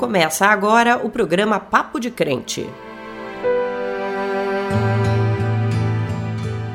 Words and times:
Começa 0.00 0.46
agora 0.46 0.96
o 0.96 1.10
programa 1.10 1.60
Papo 1.60 2.00
de 2.00 2.10
Crente. 2.10 2.66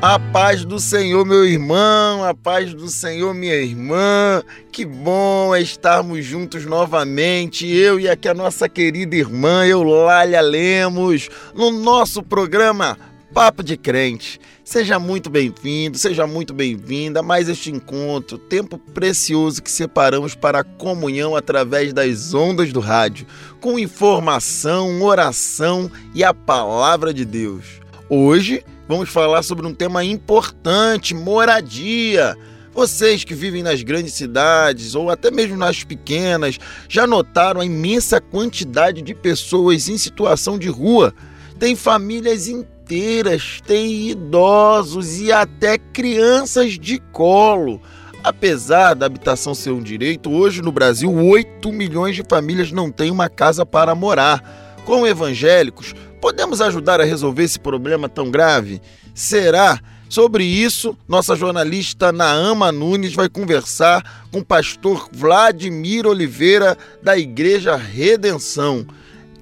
A 0.00 0.16
paz 0.32 0.64
do 0.64 0.78
Senhor, 0.78 1.26
meu 1.26 1.44
irmão, 1.44 2.22
a 2.22 2.32
paz 2.32 2.72
do 2.72 2.86
Senhor, 2.86 3.34
minha 3.34 3.56
irmã. 3.56 4.44
Que 4.70 4.84
bom 4.84 5.52
é 5.52 5.60
estarmos 5.60 6.24
juntos 6.24 6.64
novamente, 6.64 7.66
eu 7.66 7.98
e 7.98 8.08
aqui 8.08 8.28
a 8.28 8.34
nossa 8.34 8.68
querida 8.68 9.16
irmã 9.16 9.66
Eulália 9.66 10.40
Lemos, 10.40 11.28
no 11.52 11.72
nosso 11.72 12.22
programa 12.22 12.96
Papo 13.36 13.62
de 13.62 13.76
Crente. 13.76 14.40
Seja 14.64 14.98
muito 14.98 15.28
bem-vindo, 15.28 15.98
seja 15.98 16.26
muito 16.26 16.54
bem-vinda 16.54 17.20
a 17.20 17.22
mais 17.22 17.50
este 17.50 17.70
encontro, 17.70 18.38
tempo 18.38 18.78
precioso 18.78 19.62
que 19.62 19.70
separamos 19.70 20.34
para 20.34 20.60
a 20.60 20.64
comunhão 20.64 21.36
através 21.36 21.92
das 21.92 22.32
ondas 22.32 22.72
do 22.72 22.80
rádio, 22.80 23.26
com 23.60 23.78
informação, 23.78 25.02
oração 25.02 25.90
e 26.14 26.24
a 26.24 26.32
palavra 26.32 27.12
de 27.12 27.26
Deus. 27.26 27.66
Hoje 28.08 28.64
vamos 28.88 29.10
falar 29.10 29.42
sobre 29.42 29.66
um 29.66 29.74
tema 29.74 30.02
importante: 30.02 31.12
moradia. 31.12 32.34
Vocês 32.72 33.22
que 33.22 33.34
vivem 33.34 33.62
nas 33.62 33.82
grandes 33.82 34.14
cidades 34.14 34.94
ou 34.94 35.10
até 35.10 35.30
mesmo 35.30 35.58
nas 35.58 35.84
pequenas 35.84 36.58
já 36.88 37.06
notaram 37.06 37.60
a 37.60 37.66
imensa 37.66 38.18
quantidade 38.18 39.02
de 39.02 39.14
pessoas 39.14 39.90
em 39.90 39.98
situação 39.98 40.58
de 40.58 40.70
rua. 40.70 41.12
Tem 41.58 41.76
famílias 41.76 42.48
inteiras 42.48 42.75
inteiras, 42.86 43.60
tem 43.66 44.10
idosos 44.10 45.20
e 45.20 45.32
até 45.32 45.76
crianças 45.76 46.78
de 46.78 47.00
colo. 47.12 47.82
Apesar 48.22 48.94
da 48.94 49.06
habitação 49.06 49.54
ser 49.54 49.70
um 49.70 49.82
direito, 49.82 50.30
hoje 50.30 50.62
no 50.62 50.70
Brasil 50.70 51.12
8 51.12 51.72
milhões 51.72 52.14
de 52.14 52.22
famílias 52.28 52.70
não 52.70 52.90
têm 52.90 53.10
uma 53.10 53.28
casa 53.28 53.66
para 53.66 53.94
morar. 53.94 54.78
Como 54.84 55.06
evangélicos, 55.06 55.94
podemos 56.20 56.60
ajudar 56.60 57.00
a 57.00 57.04
resolver 57.04 57.42
esse 57.42 57.58
problema 57.58 58.08
tão 58.08 58.30
grave? 58.30 58.80
Será? 59.12 59.80
Sobre 60.08 60.44
isso, 60.44 60.96
nossa 61.08 61.34
jornalista 61.34 62.12
Naama 62.12 62.70
Nunes 62.70 63.14
vai 63.14 63.28
conversar 63.28 64.28
com 64.30 64.38
o 64.38 64.44
pastor 64.44 65.08
Vladimir 65.10 66.06
Oliveira 66.06 66.78
da 67.02 67.18
Igreja 67.18 67.74
Redenção. 67.74 68.86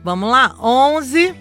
Vamos 0.03 0.31
lá? 0.31 0.57
11, 0.59 1.35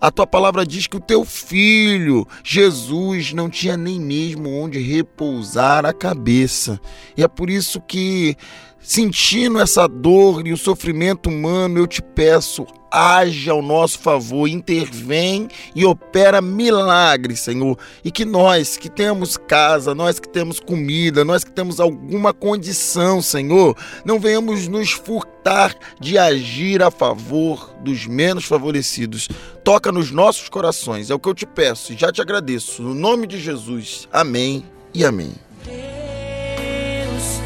A 0.00 0.12
tua 0.12 0.26
palavra 0.26 0.64
diz 0.64 0.86
que 0.86 0.96
o 0.96 1.00
teu 1.00 1.24
filho, 1.24 2.26
Jesus, 2.44 3.32
não 3.32 3.50
tinha 3.50 3.76
nem 3.76 4.00
mesmo 4.00 4.48
onde 4.48 4.78
repousar 4.78 5.84
a 5.84 5.92
cabeça. 5.92 6.80
E 7.16 7.22
é 7.22 7.26
por 7.26 7.50
isso 7.50 7.80
que, 7.80 8.36
sentindo 8.78 9.58
essa 9.58 9.88
dor 9.88 10.46
e 10.46 10.52
o 10.52 10.56
sofrimento 10.56 11.28
humano, 11.28 11.78
eu 11.78 11.86
te 11.86 12.00
peço, 12.00 12.64
age 12.90 13.48
ao 13.50 13.62
nosso 13.62 13.98
favor, 13.98 14.48
intervém 14.48 15.48
e 15.74 15.84
opera 15.84 16.40
milagres, 16.40 17.40
Senhor. 17.40 17.78
E 18.04 18.10
que 18.10 18.24
nós 18.24 18.76
que 18.76 18.88
temos 18.88 19.36
casa, 19.36 19.94
nós 19.94 20.18
que 20.18 20.28
temos 20.28 20.60
comida, 20.60 21.24
nós 21.24 21.44
que 21.44 21.50
temos 21.50 21.80
alguma 21.80 22.32
condição, 22.32 23.20
Senhor, 23.22 23.76
não 24.04 24.18
venhamos 24.18 24.68
nos 24.68 24.92
furtar 24.92 25.74
de 26.00 26.18
agir 26.18 26.82
a 26.82 26.90
favor 26.90 27.74
dos 27.82 28.06
menos 28.06 28.44
favorecidos. 28.44 29.28
Toca 29.64 29.92
nos 29.92 30.10
nossos 30.10 30.48
corações, 30.48 31.10
é 31.10 31.14
o 31.14 31.18
que 31.18 31.28
eu 31.28 31.34
te 31.34 31.46
peço 31.46 31.92
e 31.92 31.96
já 31.96 32.12
te 32.12 32.20
agradeço. 32.20 32.82
No 32.82 32.94
nome 32.94 33.26
de 33.26 33.38
Jesus. 33.38 34.08
Amém 34.12 34.64
e 34.94 35.04
amém. 35.04 35.32
Deus, 35.64 37.40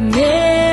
meu 0.00 0.71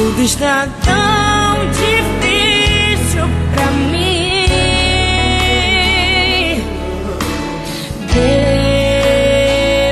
tudo 0.00 0.22
está 0.22 0.66
tão 0.82 1.68
difícil 1.72 3.28
pra 3.52 3.66
mim. 3.92 4.46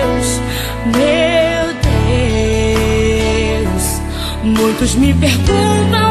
Deus, 0.02 0.40
meu 0.87 1.75
Deus, 3.66 4.00
muitos 4.43 4.94
me 4.94 5.12
perguntam 5.12 6.07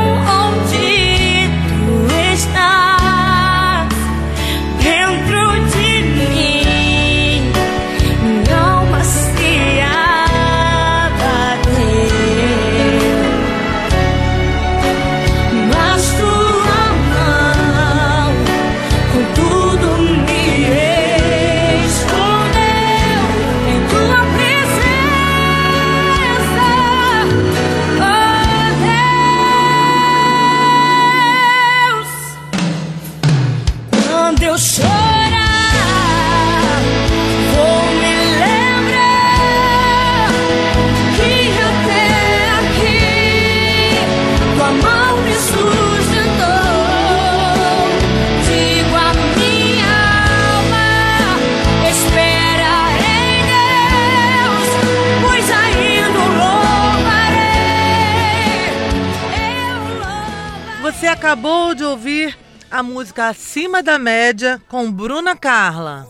música 63.18 63.30
Acima 63.30 63.82
da 63.82 63.98
Média 63.98 64.62
com 64.68 64.92
Bruna 64.92 65.36
Carla. 65.36 66.08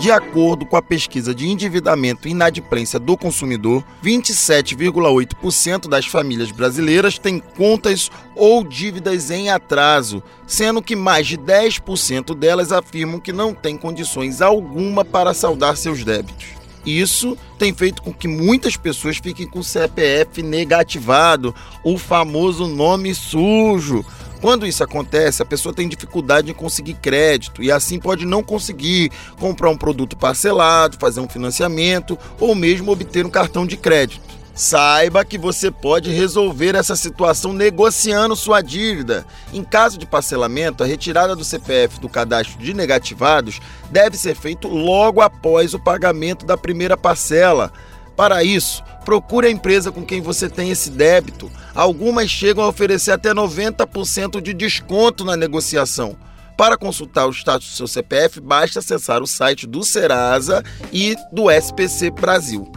De 0.00 0.10
acordo 0.10 0.66
com 0.66 0.76
a 0.76 0.82
pesquisa 0.82 1.34
de 1.34 1.48
endividamento 1.48 2.26
e 2.26 2.32
inadimplência 2.32 2.98
do 2.98 3.16
consumidor, 3.16 3.84
27,8% 4.02 5.88
das 5.88 6.06
famílias 6.06 6.50
brasileiras 6.50 7.16
têm 7.16 7.38
contas 7.38 8.10
ou 8.34 8.64
dívidas 8.64 9.30
em 9.30 9.50
atraso, 9.50 10.22
sendo 10.46 10.82
que 10.82 10.96
mais 10.96 11.26
de 11.28 11.38
10% 11.38 12.34
delas 12.34 12.72
afirmam 12.72 13.20
que 13.20 13.32
não 13.32 13.54
têm 13.54 13.78
condições 13.78 14.42
alguma 14.42 15.04
para 15.04 15.32
saldar 15.32 15.76
seus 15.76 16.04
débitos. 16.04 16.63
Isso 16.84 17.36
tem 17.58 17.72
feito 17.72 18.02
com 18.02 18.12
que 18.12 18.28
muitas 18.28 18.76
pessoas 18.76 19.16
fiquem 19.16 19.46
com 19.46 19.60
o 19.60 19.64
CPF 19.64 20.42
negativado, 20.42 21.54
o 21.82 21.96
famoso 21.96 22.66
nome 22.66 23.14
sujo. 23.14 24.04
Quando 24.40 24.66
isso 24.66 24.84
acontece, 24.84 25.42
a 25.42 25.46
pessoa 25.46 25.74
tem 25.74 25.88
dificuldade 25.88 26.50
em 26.50 26.54
conseguir 26.54 26.94
crédito 26.94 27.62
e 27.62 27.72
assim 27.72 27.98
pode 27.98 28.26
não 28.26 28.42
conseguir 28.42 29.10
comprar 29.40 29.70
um 29.70 29.76
produto 29.76 30.16
parcelado, 30.16 30.98
fazer 30.98 31.20
um 31.20 31.28
financiamento 31.28 32.18
ou 32.38 32.54
mesmo 32.54 32.92
obter 32.92 33.24
um 33.24 33.30
cartão 33.30 33.66
de 33.66 33.78
crédito. 33.78 34.43
Saiba 34.54 35.24
que 35.24 35.36
você 35.36 35.68
pode 35.68 36.12
resolver 36.12 36.76
essa 36.76 36.94
situação 36.94 37.52
negociando 37.52 38.36
sua 38.36 38.62
dívida. 38.62 39.26
Em 39.52 39.64
caso 39.64 39.98
de 39.98 40.06
parcelamento, 40.06 40.84
a 40.84 40.86
retirada 40.86 41.34
do 41.34 41.44
CPF 41.44 41.98
do 41.98 42.08
cadastro 42.08 42.58
de 42.58 42.72
negativados 42.72 43.60
deve 43.90 44.16
ser 44.16 44.36
feito 44.36 44.68
logo 44.68 45.20
após 45.20 45.74
o 45.74 45.80
pagamento 45.80 46.46
da 46.46 46.56
primeira 46.56 46.96
parcela. 46.96 47.72
Para 48.16 48.44
isso, 48.44 48.84
procure 49.04 49.48
a 49.48 49.50
empresa 49.50 49.90
com 49.90 50.04
quem 50.04 50.20
você 50.20 50.48
tem 50.48 50.70
esse 50.70 50.88
débito. 50.88 51.50
Algumas 51.74 52.30
chegam 52.30 52.62
a 52.62 52.68
oferecer 52.68 53.10
até 53.10 53.34
90% 53.34 54.40
de 54.40 54.54
desconto 54.54 55.24
na 55.24 55.36
negociação. 55.36 56.16
Para 56.56 56.78
consultar 56.78 57.26
o 57.26 57.32
status 57.32 57.70
do 57.70 57.76
seu 57.76 57.88
CPF, 57.88 58.40
basta 58.40 58.78
acessar 58.78 59.20
o 59.20 59.26
site 59.26 59.66
do 59.66 59.82
Serasa 59.82 60.62
e 60.92 61.16
do 61.32 61.50
SPC 61.50 62.12
Brasil. 62.12 62.70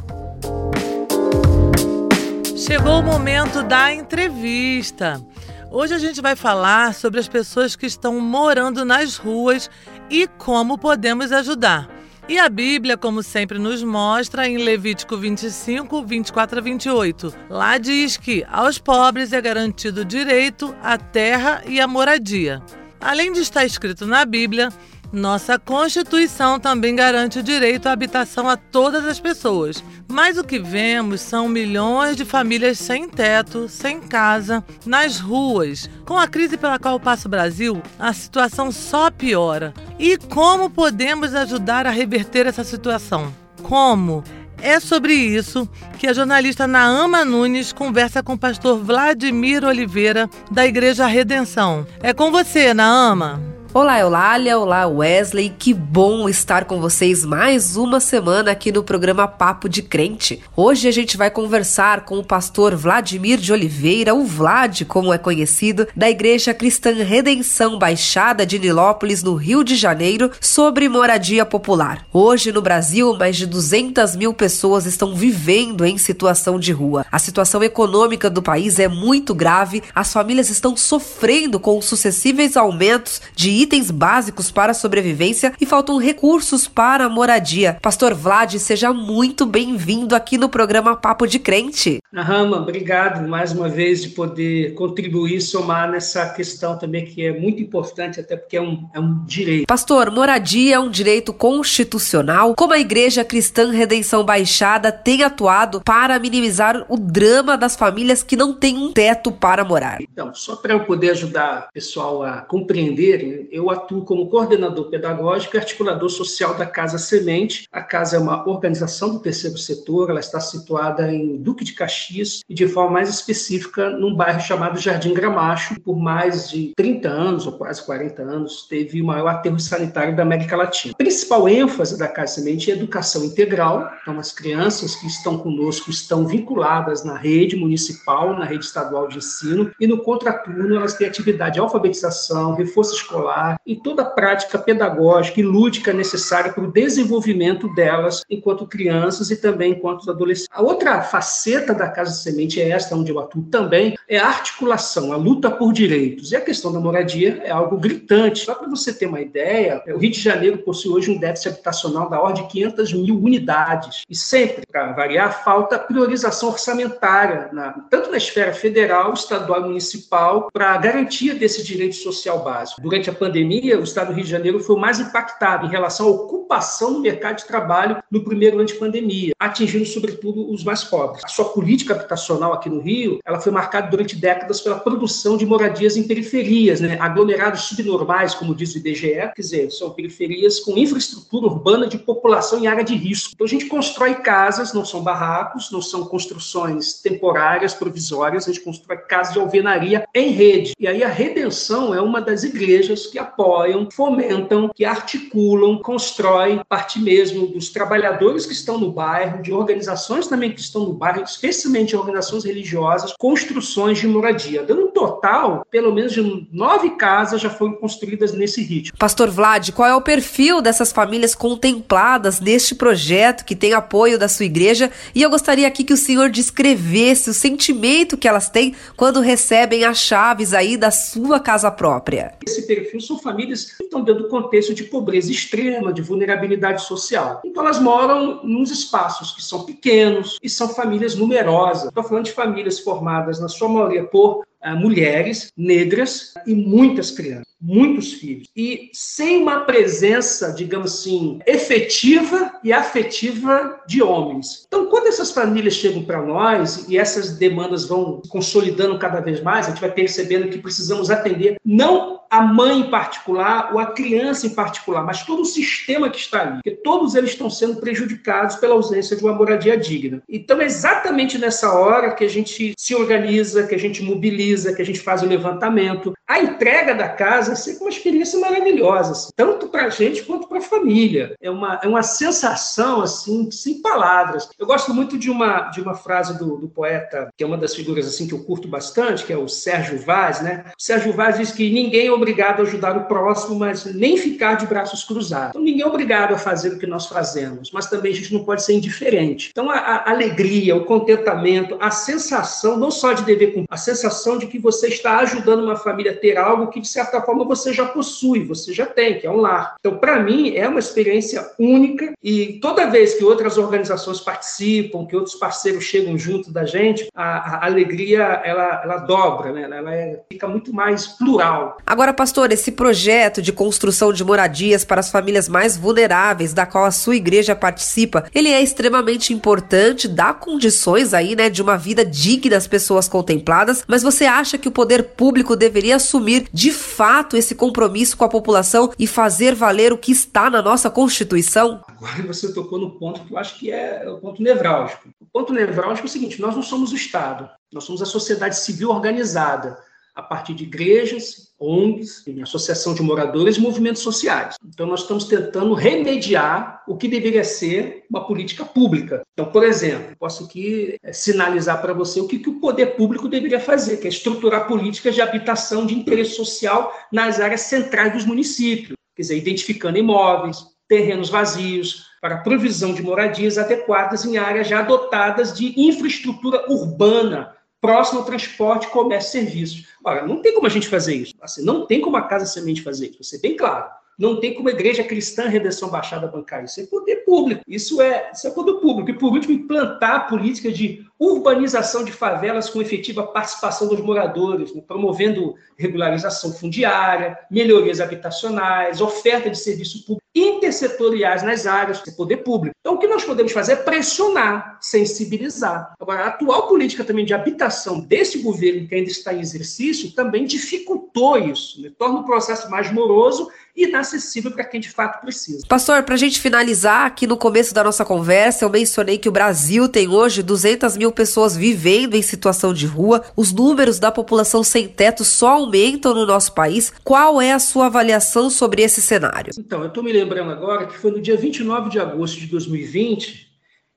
Chegou 2.67 2.99
o 2.99 3.01
momento 3.01 3.63
da 3.63 3.93
entrevista. 3.93 5.25
Hoje 5.71 5.93
a 5.93 5.97
gente 5.97 6.21
vai 6.21 6.35
falar 6.35 6.93
sobre 6.93 7.17
as 7.17 7.25
pessoas 7.25 7.77
que 7.77 7.85
estão 7.85 8.19
morando 8.19 8.83
nas 8.83 9.15
ruas 9.15 9.69
e 10.09 10.27
como 10.37 10.77
podemos 10.77 11.31
ajudar. 11.31 11.89
E 12.27 12.37
a 12.37 12.49
Bíblia, 12.49 12.97
como 12.97 13.23
sempre, 13.23 13.57
nos 13.57 13.81
mostra 13.81 14.49
em 14.49 14.57
Levítico 14.57 15.15
25, 15.15 16.03
24 16.03 16.59
a 16.59 16.61
28. 16.61 17.33
Lá 17.49 17.77
diz 17.77 18.17
que 18.17 18.45
aos 18.51 18.77
pobres 18.77 19.31
é 19.31 19.39
garantido 19.39 20.01
o 20.01 20.05
direito 20.05 20.75
à 20.83 20.97
terra 20.97 21.63
e 21.65 21.79
à 21.79 21.87
moradia. 21.87 22.61
Além 22.99 23.31
de 23.31 23.39
estar 23.39 23.63
escrito 23.63 24.05
na 24.05 24.25
Bíblia, 24.25 24.73
nossa 25.11 25.57
Constituição 25.57 26.59
também 26.59 26.95
garante 26.95 27.39
o 27.39 27.43
direito 27.43 27.87
à 27.87 27.93
habitação 27.93 28.49
a 28.49 28.57
todas 28.57 29.05
as 29.05 29.19
pessoas. 29.19 29.83
Mas 30.07 30.37
o 30.37 30.43
que 30.43 30.59
vemos 30.59 31.21
são 31.21 31.47
milhões 31.47 32.17
de 32.17 32.25
famílias 32.25 32.77
sem 32.77 33.07
teto, 33.07 33.69
sem 33.69 34.01
casa, 34.01 34.63
nas 34.85 35.19
ruas. 35.19 35.89
Com 36.05 36.17
a 36.17 36.27
crise 36.27 36.57
pela 36.57 36.77
qual 36.77 36.99
passa 36.99 37.27
o 37.27 37.31
Brasil, 37.31 37.81
a 37.97 38.11
situação 38.11 38.71
só 38.71 39.09
piora. 39.09 39.73
E 39.97 40.17
como 40.17 40.69
podemos 40.69 41.33
ajudar 41.33 41.87
a 41.87 41.91
reverter 41.91 42.45
essa 42.45 42.63
situação? 42.63 43.33
Como? 43.63 44.23
É 44.59 44.79
sobre 44.79 45.13
isso 45.13 45.69
que 45.99 46.07
a 46.07 46.13
jornalista 46.13 46.67
Naama 46.67 47.23
Nunes 47.23 47.71
conversa 47.71 48.23
com 48.23 48.33
o 48.33 48.37
pastor 48.37 48.83
Vladimir 48.83 49.63
Oliveira, 49.63 50.27
da 50.51 50.65
Igreja 50.65 51.05
Redenção. 51.05 51.85
É 52.01 52.11
com 52.11 52.31
você, 52.31 52.73
Naama. 52.73 53.56
Olá, 53.79 53.99
Eulália, 53.99 54.57
olá, 54.57 54.87
Wesley. 54.87 55.53
Que 55.55 55.71
bom 55.71 56.27
estar 56.27 56.65
com 56.65 56.81
vocês 56.81 57.23
mais 57.23 57.77
uma 57.77 57.99
semana 57.99 58.49
aqui 58.49 58.71
no 58.71 58.81
programa 58.81 59.27
Papo 59.27 59.69
de 59.69 59.83
Crente. 59.83 60.41
Hoje 60.55 60.87
a 60.87 60.91
gente 60.91 61.15
vai 61.15 61.29
conversar 61.29 62.03
com 62.03 62.17
o 62.17 62.25
pastor 62.25 62.75
Vladimir 62.75 63.37
de 63.37 63.53
Oliveira, 63.53 64.15
o 64.15 64.25
Vlad, 64.25 64.81
como 64.85 65.13
é 65.13 65.19
conhecido, 65.19 65.87
da 65.95 66.09
Igreja 66.09 66.55
Cristã 66.55 66.91
Redenção 66.91 67.77
Baixada 67.77 68.47
de 68.47 68.57
Nilópolis, 68.57 69.21
no 69.21 69.35
Rio 69.35 69.63
de 69.63 69.75
Janeiro, 69.75 70.31
sobre 70.41 70.89
moradia 70.89 71.45
popular. 71.45 72.03
Hoje 72.11 72.51
no 72.51 72.63
Brasil, 72.63 73.15
mais 73.15 73.37
de 73.37 73.45
200 73.45 74.15
mil 74.15 74.33
pessoas 74.33 74.87
estão 74.87 75.13
vivendo 75.13 75.85
em 75.85 75.99
situação 75.99 76.59
de 76.59 76.71
rua. 76.71 77.05
A 77.11 77.19
situação 77.19 77.61
econômica 77.63 78.27
do 78.27 78.41
país 78.41 78.79
é 78.79 78.87
muito 78.87 79.35
grave, 79.35 79.83
as 79.93 80.11
famílias 80.11 80.49
estão 80.49 80.75
sofrendo 80.75 81.59
com 81.59 81.77
os 81.77 81.85
sucessivos 81.85 82.57
aumentos 82.57 83.21
de 83.35 83.66
itens 83.67 83.91
básicos 83.91 84.49
para 84.49 84.71
a 84.71 84.75
sobrevivência 84.75 85.53
e 85.59 85.65
faltam 85.65 85.97
recursos 85.97 86.67
para 86.67 87.05
a 87.05 87.09
moradia. 87.09 87.77
Pastor 87.81 88.13
Vlad, 88.13 88.55
seja 88.55 88.93
muito 88.93 89.45
bem-vindo 89.45 90.15
aqui 90.15 90.37
no 90.37 90.47
programa 90.47 90.95
Papo 90.95 91.27
de 91.27 91.37
Crente. 91.37 91.99
Rama, 92.13 92.57
obrigado 92.57 93.27
mais 93.27 93.51
uma 93.51 93.67
vez 93.67 94.01
de 94.01 94.09
poder 94.09 94.73
contribuir, 94.73 95.41
somar 95.41 95.91
nessa 95.91 96.29
questão 96.29 96.77
também 96.77 97.05
que 97.05 97.25
é 97.25 97.37
muito 97.37 97.61
importante, 97.61 98.19
até 98.19 98.37
porque 98.37 98.55
é 98.55 98.61
um, 98.61 98.87
é 98.93 98.99
um 98.99 99.23
direito. 99.25 99.67
Pastor, 99.67 100.09
moradia 100.09 100.75
é 100.75 100.79
um 100.79 100.89
direito 100.89 101.33
constitucional. 101.33 102.55
Como 102.55 102.73
a 102.73 102.79
Igreja 102.79 103.25
Cristã 103.25 103.69
Redenção 103.69 104.23
Baixada 104.23 104.91
tem 104.91 105.23
atuado 105.23 105.81
para 105.81 106.17
minimizar 106.17 106.85
o 106.87 106.97
drama 106.97 107.57
das 107.57 107.75
famílias 107.75 108.23
que 108.23 108.37
não 108.37 108.53
têm 108.53 108.77
um 108.77 108.93
teto 108.93 109.31
para 109.31 109.65
morar? 109.65 110.01
Então, 110.01 110.33
só 110.33 110.55
para 110.55 110.73
eu 110.73 110.85
poder 110.85 111.11
ajudar 111.11 111.67
o 111.69 111.73
pessoal 111.73 112.23
a 112.23 112.41
compreender, 112.41 113.46
eu 113.51 113.69
atuo 113.69 114.03
como 114.03 114.29
coordenador 114.29 114.89
pedagógico 114.89 115.55
e 115.55 115.59
articulador 115.59 116.09
social 116.09 116.55
da 116.55 116.65
Casa 116.65 116.97
Semente. 116.97 117.67
A 117.71 117.81
casa 117.81 118.17
é 118.17 118.19
uma 118.19 118.47
organização 118.47 119.09
do 119.09 119.19
terceiro 119.19 119.57
setor, 119.57 120.09
ela 120.09 120.19
está 120.19 120.39
situada 120.39 121.11
em 121.11 121.37
Duque 121.37 121.63
de 121.63 121.73
Caxias 121.73 122.41
e, 122.47 122.53
de 122.53 122.67
forma 122.67 122.91
mais 122.91 123.09
específica, 123.09 123.89
num 123.89 124.15
bairro 124.15 124.41
chamado 124.41 124.79
Jardim 124.79 125.13
Gramacho. 125.13 125.79
Por 125.81 125.97
mais 125.97 126.49
de 126.49 126.73
30 126.75 127.09
anos, 127.09 127.47
ou 127.47 127.53
quase 127.53 127.83
40 127.85 128.21
anos, 128.21 128.67
teve 128.67 129.01
o 129.01 129.05
maior 129.05 129.27
aterro 129.27 129.59
sanitário 129.59 130.15
da 130.15 130.23
América 130.23 130.55
Latina. 130.55 130.93
A 130.93 130.97
principal 130.97 131.47
ênfase 131.47 131.97
da 131.97 132.07
Casa 132.07 132.35
Semente 132.35 132.71
é 132.71 132.73
educação 132.73 133.23
integral, 133.23 133.89
então 134.01 134.19
as 134.19 134.31
crianças 134.31 134.95
que 134.95 135.07
estão 135.07 135.37
conosco 135.37 135.89
estão 135.89 136.27
vinculadas 136.27 137.03
na 137.03 137.17
rede 137.17 137.55
municipal, 137.55 138.37
na 138.37 138.45
rede 138.45 138.65
estadual 138.65 139.07
de 139.07 139.17
ensino, 139.17 139.71
e 139.79 139.87
no 139.87 139.99
contraturno 139.99 140.75
elas 140.75 140.93
têm 140.93 141.07
atividade 141.07 141.55
de 141.55 141.59
alfabetização, 141.59 142.53
reforço 142.53 142.95
escolar, 142.95 143.36
e 143.65 143.75
toda 143.75 144.01
a 144.01 144.05
prática 144.05 144.57
pedagógica 144.57 145.39
e 145.39 145.43
lúdica 145.43 145.93
necessária 145.93 146.51
para 146.51 146.63
o 146.63 146.71
desenvolvimento 146.71 147.73
delas 147.73 148.23
enquanto 148.29 148.67
crianças 148.67 149.31
e 149.31 149.37
também 149.37 149.73
enquanto 149.73 150.09
adolescentes. 150.09 150.49
A 150.51 150.61
outra 150.61 151.01
faceta 151.01 151.73
da 151.73 151.89
Casa 151.89 152.11
Semente 152.11 152.61
é 152.61 152.69
esta, 152.69 152.95
onde 152.95 153.11
eu 153.11 153.19
atuo 153.19 153.43
também, 153.43 153.97
é 154.07 154.17
a 154.17 154.27
articulação, 154.27 155.11
a 155.11 155.17
luta 155.17 155.49
por 155.49 155.73
direitos. 155.73 156.31
E 156.31 156.35
a 156.35 156.41
questão 156.41 156.71
da 156.71 156.79
moradia 156.79 157.41
é 157.43 157.51
algo 157.51 157.77
gritante. 157.77 158.45
Só 158.45 158.55
para 158.55 158.69
você 158.69 158.93
ter 158.93 159.07
uma 159.07 159.21
ideia, 159.21 159.81
o 159.87 159.97
Rio 159.97 160.11
de 160.11 160.19
Janeiro 160.19 160.59
possui 160.59 160.91
hoje 160.91 161.11
um 161.11 161.19
déficit 161.19 161.49
habitacional 161.49 162.09
da 162.09 162.21
ordem 162.21 162.43
de 162.43 162.49
500 162.49 162.93
mil 162.93 163.17
unidades. 163.17 164.03
E 164.09 164.15
sempre, 164.15 164.63
para 164.69 164.93
variar, 164.93 165.43
falta 165.43 165.79
priorização 165.79 166.49
orçamentária, 166.49 167.49
na, 167.51 167.73
tanto 167.89 168.11
na 168.11 168.17
esfera 168.17 168.53
federal, 168.53 169.13
estadual 169.13 169.61
e 169.61 169.67
municipal, 169.67 170.49
para 170.51 170.73
a 170.73 170.77
garantia 170.77 171.35
desse 171.35 171.63
direito 171.63 171.95
social 171.95 172.43
básico. 172.43 172.81
Durante 172.81 173.09
a 173.09 173.13
pandemia, 173.13 173.26
pandemia, 173.27 173.79
o 173.79 173.83
estado 173.83 174.07
do 174.07 174.13
Rio 174.13 174.23
de 174.23 174.29
Janeiro 174.29 174.59
foi 174.59 174.75
o 174.75 174.79
mais 174.79 174.99
impactado 174.99 175.65
em 175.65 175.69
relação 175.69 176.07
à 176.07 176.09
ocupação 176.09 176.91
no 176.91 176.99
mercado 177.01 177.37
de 177.37 177.45
trabalho 177.45 178.01
no 178.09 178.23
primeiro 178.23 178.57
ano 178.57 178.65
de 178.65 178.75
pandemia, 178.75 179.33
atingindo 179.37 179.85
sobretudo 179.85 180.49
os 180.49 180.63
mais 180.63 180.83
pobres. 180.83 181.23
A 181.25 181.27
sua 181.27 181.45
política 181.45 181.93
habitacional 181.93 182.53
aqui 182.53 182.69
no 182.69 182.79
Rio, 182.79 183.19
ela 183.25 183.39
foi 183.39 183.51
marcada 183.51 183.89
durante 183.89 184.15
décadas 184.15 184.61
pela 184.61 184.79
produção 184.79 185.35
de 185.35 185.45
moradias 185.45 185.97
em 185.97 186.03
periferias, 186.03 186.79
né? 186.79 186.97
aglomerados 187.01 187.63
subnormais, 187.63 188.33
como 188.33 188.55
diz 188.55 188.73
o 188.73 188.77
IBGE, 188.77 189.31
quer 189.35 189.41
dizer, 189.41 189.71
são 189.71 189.89
periferias 189.89 190.61
com 190.61 190.77
infraestrutura 190.77 191.47
urbana 191.47 191.87
de 191.87 191.97
população 191.97 192.59
em 192.59 192.67
área 192.67 192.83
de 192.83 192.95
risco. 192.95 193.31
Então 193.33 193.45
a 193.45 193.49
gente 193.49 193.65
constrói 193.65 194.15
casas, 194.15 194.73
não 194.73 194.85
são 194.85 195.03
barracos, 195.03 195.69
não 195.69 195.81
são 195.81 196.05
construções 196.05 196.93
temporárias, 197.01 197.73
provisórias, 197.73 198.47
a 198.47 198.53
gente 198.53 198.63
constrói 198.63 198.97
casas 198.99 199.33
de 199.33 199.39
alvenaria 199.39 200.05
em 200.13 200.29
rede. 200.29 200.73
E 200.79 200.87
aí 200.87 201.03
a 201.03 201.09
Redenção 201.09 201.93
é 201.93 201.99
uma 201.99 202.21
das 202.21 202.43
igrejas 202.43 203.07
que 203.07 203.16
que 203.17 203.19
apoiam, 203.19 203.89
fomentam, 203.91 204.69
que 204.73 204.85
articulam, 204.85 205.79
constroem, 205.79 206.61
parte 206.69 206.99
mesmo 206.99 207.47
dos 207.47 207.69
trabalhadores 207.69 208.45
que 208.45 208.53
estão 208.53 208.77
no 208.77 208.91
bairro, 208.91 209.41
de 209.41 209.51
organizações 209.51 210.27
também 210.27 210.51
que 210.51 210.61
estão 210.61 210.83
no 210.83 210.93
bairro, 210.93 211.23
especialmente 211.23 211.95
organizações 211.95 212.43
religiosas, 212.43 213.13
construções 213.17 213.97
de 213.97 214.07
moradia. 214.07 214.61
Dando 214.63 214.85
um 214.85 214.91
total, 214.91 215.65
pelo 215.71 215.91
menos 215.91 216.13
de 216.13 216.47
nove 216.51 216.91
casas 216.91 217.41
já 217.41 217.49
foram 217.49 217.73
construídas 217.73 218.33
nesse 218.33 218.61
ritmo. 218.61 218.95
Pastor 218.99 219.31
Vlad, 219.31 219.71
qual 219.71 219.89
é 219.89 219.95
o 219.95 220.01
perfil 220.01 220.61
dessas 220.61 220.91
famílias 220.91 221.33
contempladas 221.33 222.39
neste 222.39 222.75
projeto 222.75 223.45
que 223.45 223.55
tem 223.55 223.73
apoio 223.73 224.19
da 224.19 224.27
sua 224.27 224.45
igreja? 224.45 224.91
E 225.15 225.23
eu 225.23 225.29
gostaria 225.29 225.67
aqui 225.67 225.83
que 225.83 225.93
o 225.93 225.97
senhor 225.97 226.29
descrevesse 226.29 227.31
o 227.31 227.33
sentimento 227.33 228.15
que 228.15 228.27
elas 228.27 228.47
têm 228.47 228.75
quando 228.95 229.21
recebem 229.21 229.85
as 229.85 229.97
chaves 229.97 230.53
aí 230.53 230.77
da 230.77 230.91
sua 230.91 231.39
casa 231.39 231.71
própria. 231.71 232.33
Esse 232.45 232.67
perfil 232.67 233.01
são 233.07 233.17
famílias 233.17 233.71
que 233.71 233.83
estão 233.83 234.03
dentro 234.03 234.23
do 234.23 234.29
contexto 234.29 234.73
de 234.73 234.83
pobreza 234.83 235.31
extrema, 235.31 235.93
de 235.93 236.01
vulnerabilidade 236.01 236.83
social. 236.83 237.41
Então 237.45 237.63
elas 237.63 237.79
moram 237.79 238.43
nos 238.43 238.69
espaços 238.69 239.31
que 239.31 239.43
são 239.43 239.63
pequenos 239.63 240.37
e 240.43 240.49
são 240.49 240.69
famílias 240.69 241.15
numerosas. 241.15 241.85
Estou 241.85 242.03
falando 242.03 242.25
de 242.25 242.31
famílias 242.31 242.79
formadas, 242.79 243.39
na 243.39 243.47
sua 243.47 243.69
maioria, 243.69 244.03
por 244.03 244.43
uh, 244.63 244.75
mulheres 244.75 245.51
negras 245.57 246.33
e 246.45 246.53
muitas 246.53 247.11
crianças 247.11 247.47
muitos 247.59 248.13
filhos. 248.13 248.47
E 248.55 248.89
sem 248.93 249.41
uma 249.41 249.61
presença, 249.61 250.53
digamos 250.53 250.93
assim, 250.93 251.39
efetiva 251.45 252.53
e 252.63 252.71
afetiva 252.71 253.81
de 253.87 254.01
homens. 254.01 254.65
Então, 254.67 254.87
quando 254.87 255.07
essas 255.07 255.31
famílias 255.31 255.73
chegam 255.73 256.03
para 256.03 256.21
nós 256.21 256.87
e 256.87 256.97
essas 256.97 257.37
demandas 257.37 257.85
vão 257.85 258.21
consolidando 258.29 258.99
cada 258.99 259.19
vez 259.19 259.41
mais, 259.41 259.65
a 259.65 259.69
gente 259.69 259.81
vai 259.81 259.91
percebendo 259.91 260.49
que 260.49 260.59
precisamos 260.59 261.09
atender 261.09 261.57
não 261.65 262.17
a 262.29 262.41
mãe 262.41 262.79
em 262.79 262.89
particular 262.89 263.73
ou 263.73 263.79
a 263.79 263.87
criança 263.87 264.47
em 264.47 264.53
particular, 264.53 265.03
mas 265.03 265.23
todo 265.23 265.41
o 265.41 265.45
sistema 265.45 266.09
que 266.09 266.19
está 266.19 266.41
ali, 266.41 266.53
porque 266.55 266.71
todos 266.71 267.15
eles 267.15 267.31
estão 267.31 267.49
sendo 267.49 267.79
prejudicados 267.79 268.57
pela 268.57 268.73
ausência 268.73 269.15
de 269.15 269.23
uma 269.23 269.33
moradia 269.33 269.77
digna. 269.77 270.21
Então 270.27 270.59
é 270.61 270.65
exatamente 270.65 271.37
nessa 271.37 271.71
hora 271.73 272.13
que 272.13 272.23
a 272.23 272.29
gente 272.29 272.73
se 272.77 272.95
organiza, 272.95 273.65
que 273.65 273.75
a 273.75 273.79
gente 273.79 274.03
mobiliza, 274.03 274.73
que 274.73 274.81
a 274.81 274.85
gente 274.85 274.99
faz 274.99 275.23
o 275.23 275.27
levantamento. 275.27 276.13
A 276.27 276.39
entrega 276.39 276.93
da 276.93 277.07
casa 277.07 277.53
é 277.53 277.55
sempre 277.55 277.81
uma 277.81 277.89
experiência 277.89 278.37
maravilhosa, 278.37 279.13
assim, 279.13 279.29
tanto 279.33 279.69
para 279.69 279.85
a 279.85 279.89
gente 279.89 280.23
quanto 280.23 280.47
para 280.47 280.57
a 280.57 280.61
família. 280.61 281.35
É 281.41 281.49
uma, 281.49 281.79
é 281.81 281.87
uma 281.87 282.03
sensação 282.03 283.01
assim 283.01 283.49
sem 283.49 283.81
palavras. 283.81 284.49
Eu 284.59 284.67
gosto 284.67 284.93
muito 284.93 285.17
de 285.17 285.29
uma 285.29 285.69
de 285.69 285.79
uma 285.79 285.95
frase 285.95 286.37
do, 286.37 286.57
do 286.57 286.67
poeta 286.67 287.29
que 287.37 287.43
é 287.43 287.47
uma 287.47 287.57
das 287.57 287.73
figuras 287.73 288.05
assim 288.05 288.27
que 288.27 288.33
eu 288.33 288.43
curto 288.43 288.67
bastante, 288.67 289.23
que 289.23 289.31
é 289.31 289.37
o 289.37 289.47
Sérgio 289.47 289.99
Vaz, 289.99 290.41
né? 290.41 290.65
O 290.77 290.81
Sérgio 290.81 291.13
Vaz 291.13 291.37
diz 291.37 291.51
que 291.51 291.71
ninguém 291.71 292.09
obrigado 292.09 292.59
a 292.59 292.63
ajudar 292.63 292.97
o 292.97 293.05
próximo, 293.05 293.57
mas 293.57 293.85
nem 293.85 294.17
ficar 294.17 294.55
de 294.55 294.67
braços 294.67 295.03
cruzados. 295.03 295.51
Então, 295.51 295.61
ninguém 295.61 295.83
é 295.83 295.87
obrigado 295.87 296.33
a 296.33 296.37
fazer 296.37 296.73
o 296.73 296.77
que 296.77 296.85
nós 296.85 297.05
fazemos, 297.05 297.71
mas 297.71 297.87
também 297.89 298.11
a 298.11 298.15
gente 298.15 298.33
não 298.33 298.43
pode 298.43 298.63
ser 298.63 298.73
indiferente. 298.73 299.49
Então, 299.51 299.69
a, 299.69 299.77
a 299.77 300.11
alegria, 300.11 300.75
o 300.75 300.83
contentamento, 300.83 301.77
a 301.79 301.89
sensação, 301.89 302.75
não 302.75 302.91
só 302.91 303.13
de 303.13 303.23
dever 303.23 303.53
cumprir, 303.53 303.67
a 303.69 303.77
sensação 303.77 304.37
de 304.37 304.47
que 304.47 304.59
você 304.59 304.87
está 304.87 305.19
ajudando 305.19 305.63
uma 305.63 305.75
família 305.75 306.16
ter 306.19 306.37
algo 306.37 306.67
que, 306.67 306.79
de 306.79 306.87
certa 306.87 307.21
forma, 307.21 307.45
você 307.45 307.73
já 307.73 307.85
possui, 307.85 308.43
você 308.43 308.73
já 308.73 308.85
tem, 308.85 309.19
que 309.19 309.27
é 309.27 309.31
um 309.31 309.37
lar. 309.37 309.75
Então, 309.79 309.97
para 309.97 310.19
mim, 310.19 310.55
é 310.55 310.67
uma 310.67 310.79
experiência 310.79 311.49
única 311.59 312.13
e 312.23 312.59
toda 312.61 312.89
vez 312.89 313.13
que 313.13 313.23
outras 313.23 313.57
organizações 313.57 314.19
participam, 314.19 315.05
que 315.05 315.15
outros 315.15 315.35
parceiros 315.35 315.83
chegam 315.83 316.17
junto 316.17 316.51
da 316.51 316.65
gente, 316.65 317.07
a, 317.15 317.57
a 317.57 317.65
alegria, 317.65 318.23
ela, 318.43 318.81
ela 318.83 318.97
dobra, 318.97 319.51
né? 319.51 319.63
ela 319.63 319.93
é, 319.93 320.19
fica 320.29 320.47
muito 320.47 320.73
mais 320.73 321.07
plural. 321.07 321.77
Agora, 321.85 322.13
pastor, 322.13 322.51
esse 322.51 322.71
projeto 322.71 323.41
de 323.41 323.53
construção 323.53 324.11
de 324.11 324.23
moradias 324.23 324.83
para 324.83 324.99
as 324.99 325.11
famílias 325.11 325.47
mais 325.47 325.77
vulneráveis, 325.77 326.53
da 326.53 326.65
qual 326.65 326.85
a 326.85 326.91
sua 326.91 327.15
igreja 327.15 327.55
participa, 327.55 328.25
ele 328.33 328.49
é 328.49 328.61
extremamente 328.61 329.33
importante, 329.33 330.07
dá 330.07 330.33
condições 330.33 331.13
aí, 331.13 331.35
né, 331.35 331.49
de 331.49 331.61
uma 331.61 331.77
vida 331.77 332.05
digna 332.05 332.57
às 332.57 332.67
pessoas 332.67 333.07
contempladas, 333.07 333.83
mas 333.87 334.03
você 334.03 334.25
acha 334.25 334.57
que 334.57 334.67
o 334.67 334.71
poder 334.71 335.03
público 335.03 335.55
deveria 335.55 335.99
assumir 336.07 336.47
de 336.53 336.71
fato 336.71 337.35
esse 337.35 337.53
compromisso 337.53 338.15
com 338.15 338.23
a 338.23 338.29
população 338.29 338.91
e 338.97 339.05
fazer 339.05 339.53
valer 339.53 339.91
o 339.91 339.97
que 339.97 340.11
está 340.11 340.49
na 340.49 340.61
nossa 340.61 340.89
Constituição? 340.89 341.83
Agora 341.87 342.23
você 342.25 342.53
tocou 342.53 342.79
no 342.79 342.97
ponto 342.97 343.25
que 343.25 343.33
eu 343.33 343.37
acho 343.37 343.59
que 343.59 343.71
é 343.71 344.09
o 344.09 344.17
ponto 344.17 344.41
nevrálgico. 344.41 345.09
O 345.19 345.25
ponto 345.25 345.53
nevrálgico 345.53 346.07
é 346.07 346.09
o 346.09 346.11
seguinte: 346.11 346.41
nós 346.41 346.55
não 346.55 346.63
somos 346.63 346.91
o 346.91 346.95
Estado, 346.95 347.49
nós 347.71 347.83
somos 347.83 348.01
a 348.01 348.05
sociedade 348.05 348.57
civil 348.57 348.89
organizada 348.89 349.77
a 350.17 350.23
partir 350.23 350.55
de 350.55 350.63
igrejas, 350.63 351.53
ONGs, 351.59 352.25
associação 352.41 352.95
de 352.95 353.03
moradores 353.03 353.57
e 353.57 353.61
movimentos 353.61 354.01
sociais. 354.01 354.55
Então, 354.67 354.87
nós 354.87 355.01
estamos 355.01 355.25
tentando 355.25 355.75
remediar 355.75 356.83
o 356.87 356.97
que 356.97 357.07
deveria 357.07 357.43
ser 357.43 358.03
uma 358.09 358.25
política 358.25 358.65
pública. 358.65 359.21
Então, 359.33 359.51
por 359.51 359.63
exemplo, 359.63 360.15
posso 360.17 360.45
aqui 360.45 360.97
é, 361.03 361.13
sinalizar 361.13 361.79
para 361.81 361.93
você 361.93 362.19
o 362.19 362.27
que, 362.27 362.39
que 362.39 362.49
o 362.49 362.59
poder 362.59 362.95
público 362.95 363.27
deveria 363.27 363.59
fazer, 363.59 363.97
que 363.97 364.07
é 364.07 364.09
estruturar 364.09 364.67
políticas 364.67 365.13
de 365.13 365.21
habitação 365.21 365.85
de 365.85 365.93
interesse 365.93 366.31
social 366.31 366.91
nas 367.11 367.39
áreas 367.39 367.61
centrais 367.61 368.11
dos 368.11 368.25
municípios, 368.25 368.97
quer 369.15 369.21
dizer, 369.21 369.37
identificando 369.37 369.99
imóveis, 369.99 370.65
terrenos 370.87 371.29
vazios, 371.29 372.07
para 372.19 372.37
provisão 372.37 372.91
de 372.91 373.03
moradias 373.03 373.59
adequadas 373.59 374.25
em 374.25 374.37
áreas 374.37 374.67
já 374.67 374.81
dotadas 374.81 375.55
de 375.55 375.79
infraestrutura 375.79 376.65
urbana 376.71 377.55
próximo 377.87 378.19
ao 378.19 378.25
transporte, 378.25 378.89
comércio 378.89 379.29
e 379.29 379.43
serviços. 379.43 379.87
Ora, 380.03 380.27
não 380.27 380.41
tem 380.41 380.53
como 380.53 380.67
a 380.67 380.69
gente 380.69 380.89
fazer 380.89 381.15
isso. 381.15 381.33
Assim, 381.41 381.63
não 381.63 381.85
tem 381.85 382.01
como 382.01 382.17
a 382.17 382.21
Casa 382.21 382.45
Semente 382.45 382.81
fazer 382.81 383.11
isso, 383.11 383.23
ser 383.23 383.39
bem 383.39 383.55
claro. 383.55 383.89
Não 384.19 384.41
tem 384.41 384.53
como 384.53 384.67
a 384.67 384.71
Igreja 384.71 385.05
Cristã 385.05 385.47
Redenção 385.47 385.89
Baixada 385.89 386.27
bancar 386.27 386.65
isso. 386.65 386.81
É 386.81 386.85
poder 386.85 387.17
público. 387.17 387.61
Isso 387.65 388.01
é, 388.01 388.31
isso 388.33 388.45
é 388.45 388.49
poder 388.49 388.73
público. 388.81 389.09
E, 389.09 389.13
por 389.13 389.31
último, 389.31 389.53
implantar 389.53 390.15
a 390.15 390.19
política 390.21 390.69
de 390.69 391.05
urbanização 391.19 392.03
de 392.03 392.11
favelas 392.11 392.69
com 392.69 392.81
efetiva 392.81 393.23
participação 393.23 393.87
dos 393.87 393.99
moradores, 393.99 394.73
né? 394.73 394.81
promovendo 394.85 395.55
regularização 395.77 396.53
fundiária, 396.53 397.37
melhorias 397.49 397.99
habitacionais, 397.99 399.01
oferta 399.01 399.49
de 399.49 399.57
serviço 399.57 400.05
público 400.05 400.27
intersetoriais 400.39 401.41
nas 401.41 401.65
áreas 401.65 401.99
do 402.01 402.11
poder 402.11 402.37
público. 402.37 402.75
Então, 402.79 402.95
o 402.95 402.99
que 402.99 403.07
nós 403.07 403.23
podemos 403.23 403.51
fazer 403.51 403.73
é 403.73 403.75
pressionar, 403.77 404.77
sensibilizar. 404.79 405.93
Agora, 405.99 406.23
a 406.23 406.27
atual 406.27 406.67
política 406.67 407.03
também 407.03 407.25
de 407.25 407.33
habitação 407.33 407.99
desse 407.99 408.39
governo 408.39 408.87
que 408.87 408.95
ainda 408.95 409.09
está 409.09 409.33
em 409.33 409.39
exercício 409.39 410.11
também 410.11 410.45
dificultou 410.45 411.37
isso, 411.37 411.81
né? 411.81 411.91
torna 411.97 412.19
o 412.19 412.25
processo 412.25 412.69
mais 412.69 412.91
moroso 412.91 413.49
e 413.75 413.85
inacessível 413.85 414.51
para 414.51 414.65
quem 414.65 414.79
de 414.79 414.89
fato 414.89 415.21
precisa. 415.21 415.65
Pastor, 415.67 416.01
para 416.03 416.15
a 416.15 416.17
gente 416.17 416.39
finalizar, 416.41 417.05
aqui 417.05 417.27
no 417.27 417.37
começo 417.37 417.73
da 417.73 417.83
nossa 417.83 418.03
conversa, 418.03 418.65
eu 418.65 418.69
mencionei 418.69 419.17
que 419.17 419.29
o 419.29 419.31
Brasil 419.31 419.87
tem 419.87 420.07
hoje 420.07 420.41
200 420.41 420.97
mil 420.97 421.06
pessoas 421.11 421.55
vivendo 421.55 422.15
em 422.15 422.21
situação 422.21 422.73
de 422.73 422.85
rua. 422.85 423.23
Os 423.35 423.51
números 423.51 423.99
da 423.99 424.11
população 424.11 424.63
sem 424.63 424.87
teto 424.87 425.23
só 425.23 425.49
aumentam 425.49 426.13
no 426.13 426.25
nosso 426.25 426.53
país. 426.53 426.93
Qual 427.03 427.41
é 427.41 427.51
a 427.51 427.59
sua 427.59 427.87
avaliação 427.87 428.49
sobre 428.49 428.81
esse 428.81 429.01
cenário? 429.01 429.53
Então, 429.57 429.81
eu 429.81 429.87
estou 429.87 430.03
me 430.03 430.11
lembrando 430.11 430.51
agora 430.51 430.87
que 430.87 430.97
foi 430.97 431.11
no 431.11 431.21
dia 431.21 431.37
29 431.37 431.89
de 431.89 431.99
agosto 431.99 432.39
de 432.39 432.47
2020 432.47 433.47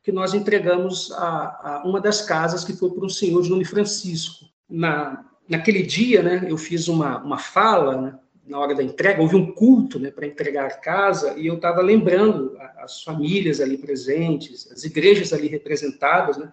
que 0.02 0.12
nós 0.12 0.34
entregamos 0.34 1.12
a, 1.12 1.80
a 1.80 1.82
uma 1.84 2.00
das 2.00 2.22
casas 2.22 2.64
que 2.64 2.72
foi 2.72 2.90
para 2.90 3.04
um 3.04 3.08
senhor 3.08 3.42
de 3.42 3.50
nome 3.50 3.64
Francisco. 3.64 4.46
Na, 4.68 5.24
naquele 5.48 5.82
dia, 5.82 6.22
né, 6.22 6.46
eu 6.48 6.56
fiz 6.56 6.88
uma, 6.88 7.18
uma 7.18 7.38
fala, 7.38 8.00
né, 8.00 8.18
na 8.46 8.58
hora 8.58 8.74
da 8.74 8.82
entrega, 8.82 9.20
houve 9.20 9.36
um 9.36 9.52
culto 9.52 9.98
né, 9.98 10.10
para 10.10 10.26
entregar 10.26 10.66
a 10.66 10.74
casa, 10.74 11.38
e 11.38 11.46
eu 11.46 11.54
estava 11.54 11.82
lembrando 11.82 12.56
as 12.78 13.02
famílias 13.02 13.60
ali 13.60 13.76
presentes, 13.76 14.70
as 14.72 14.84
igrejas 14.84 15.32
ali 15.32 15.48
representadas, 15.48 16.36
né, 16.38 16.50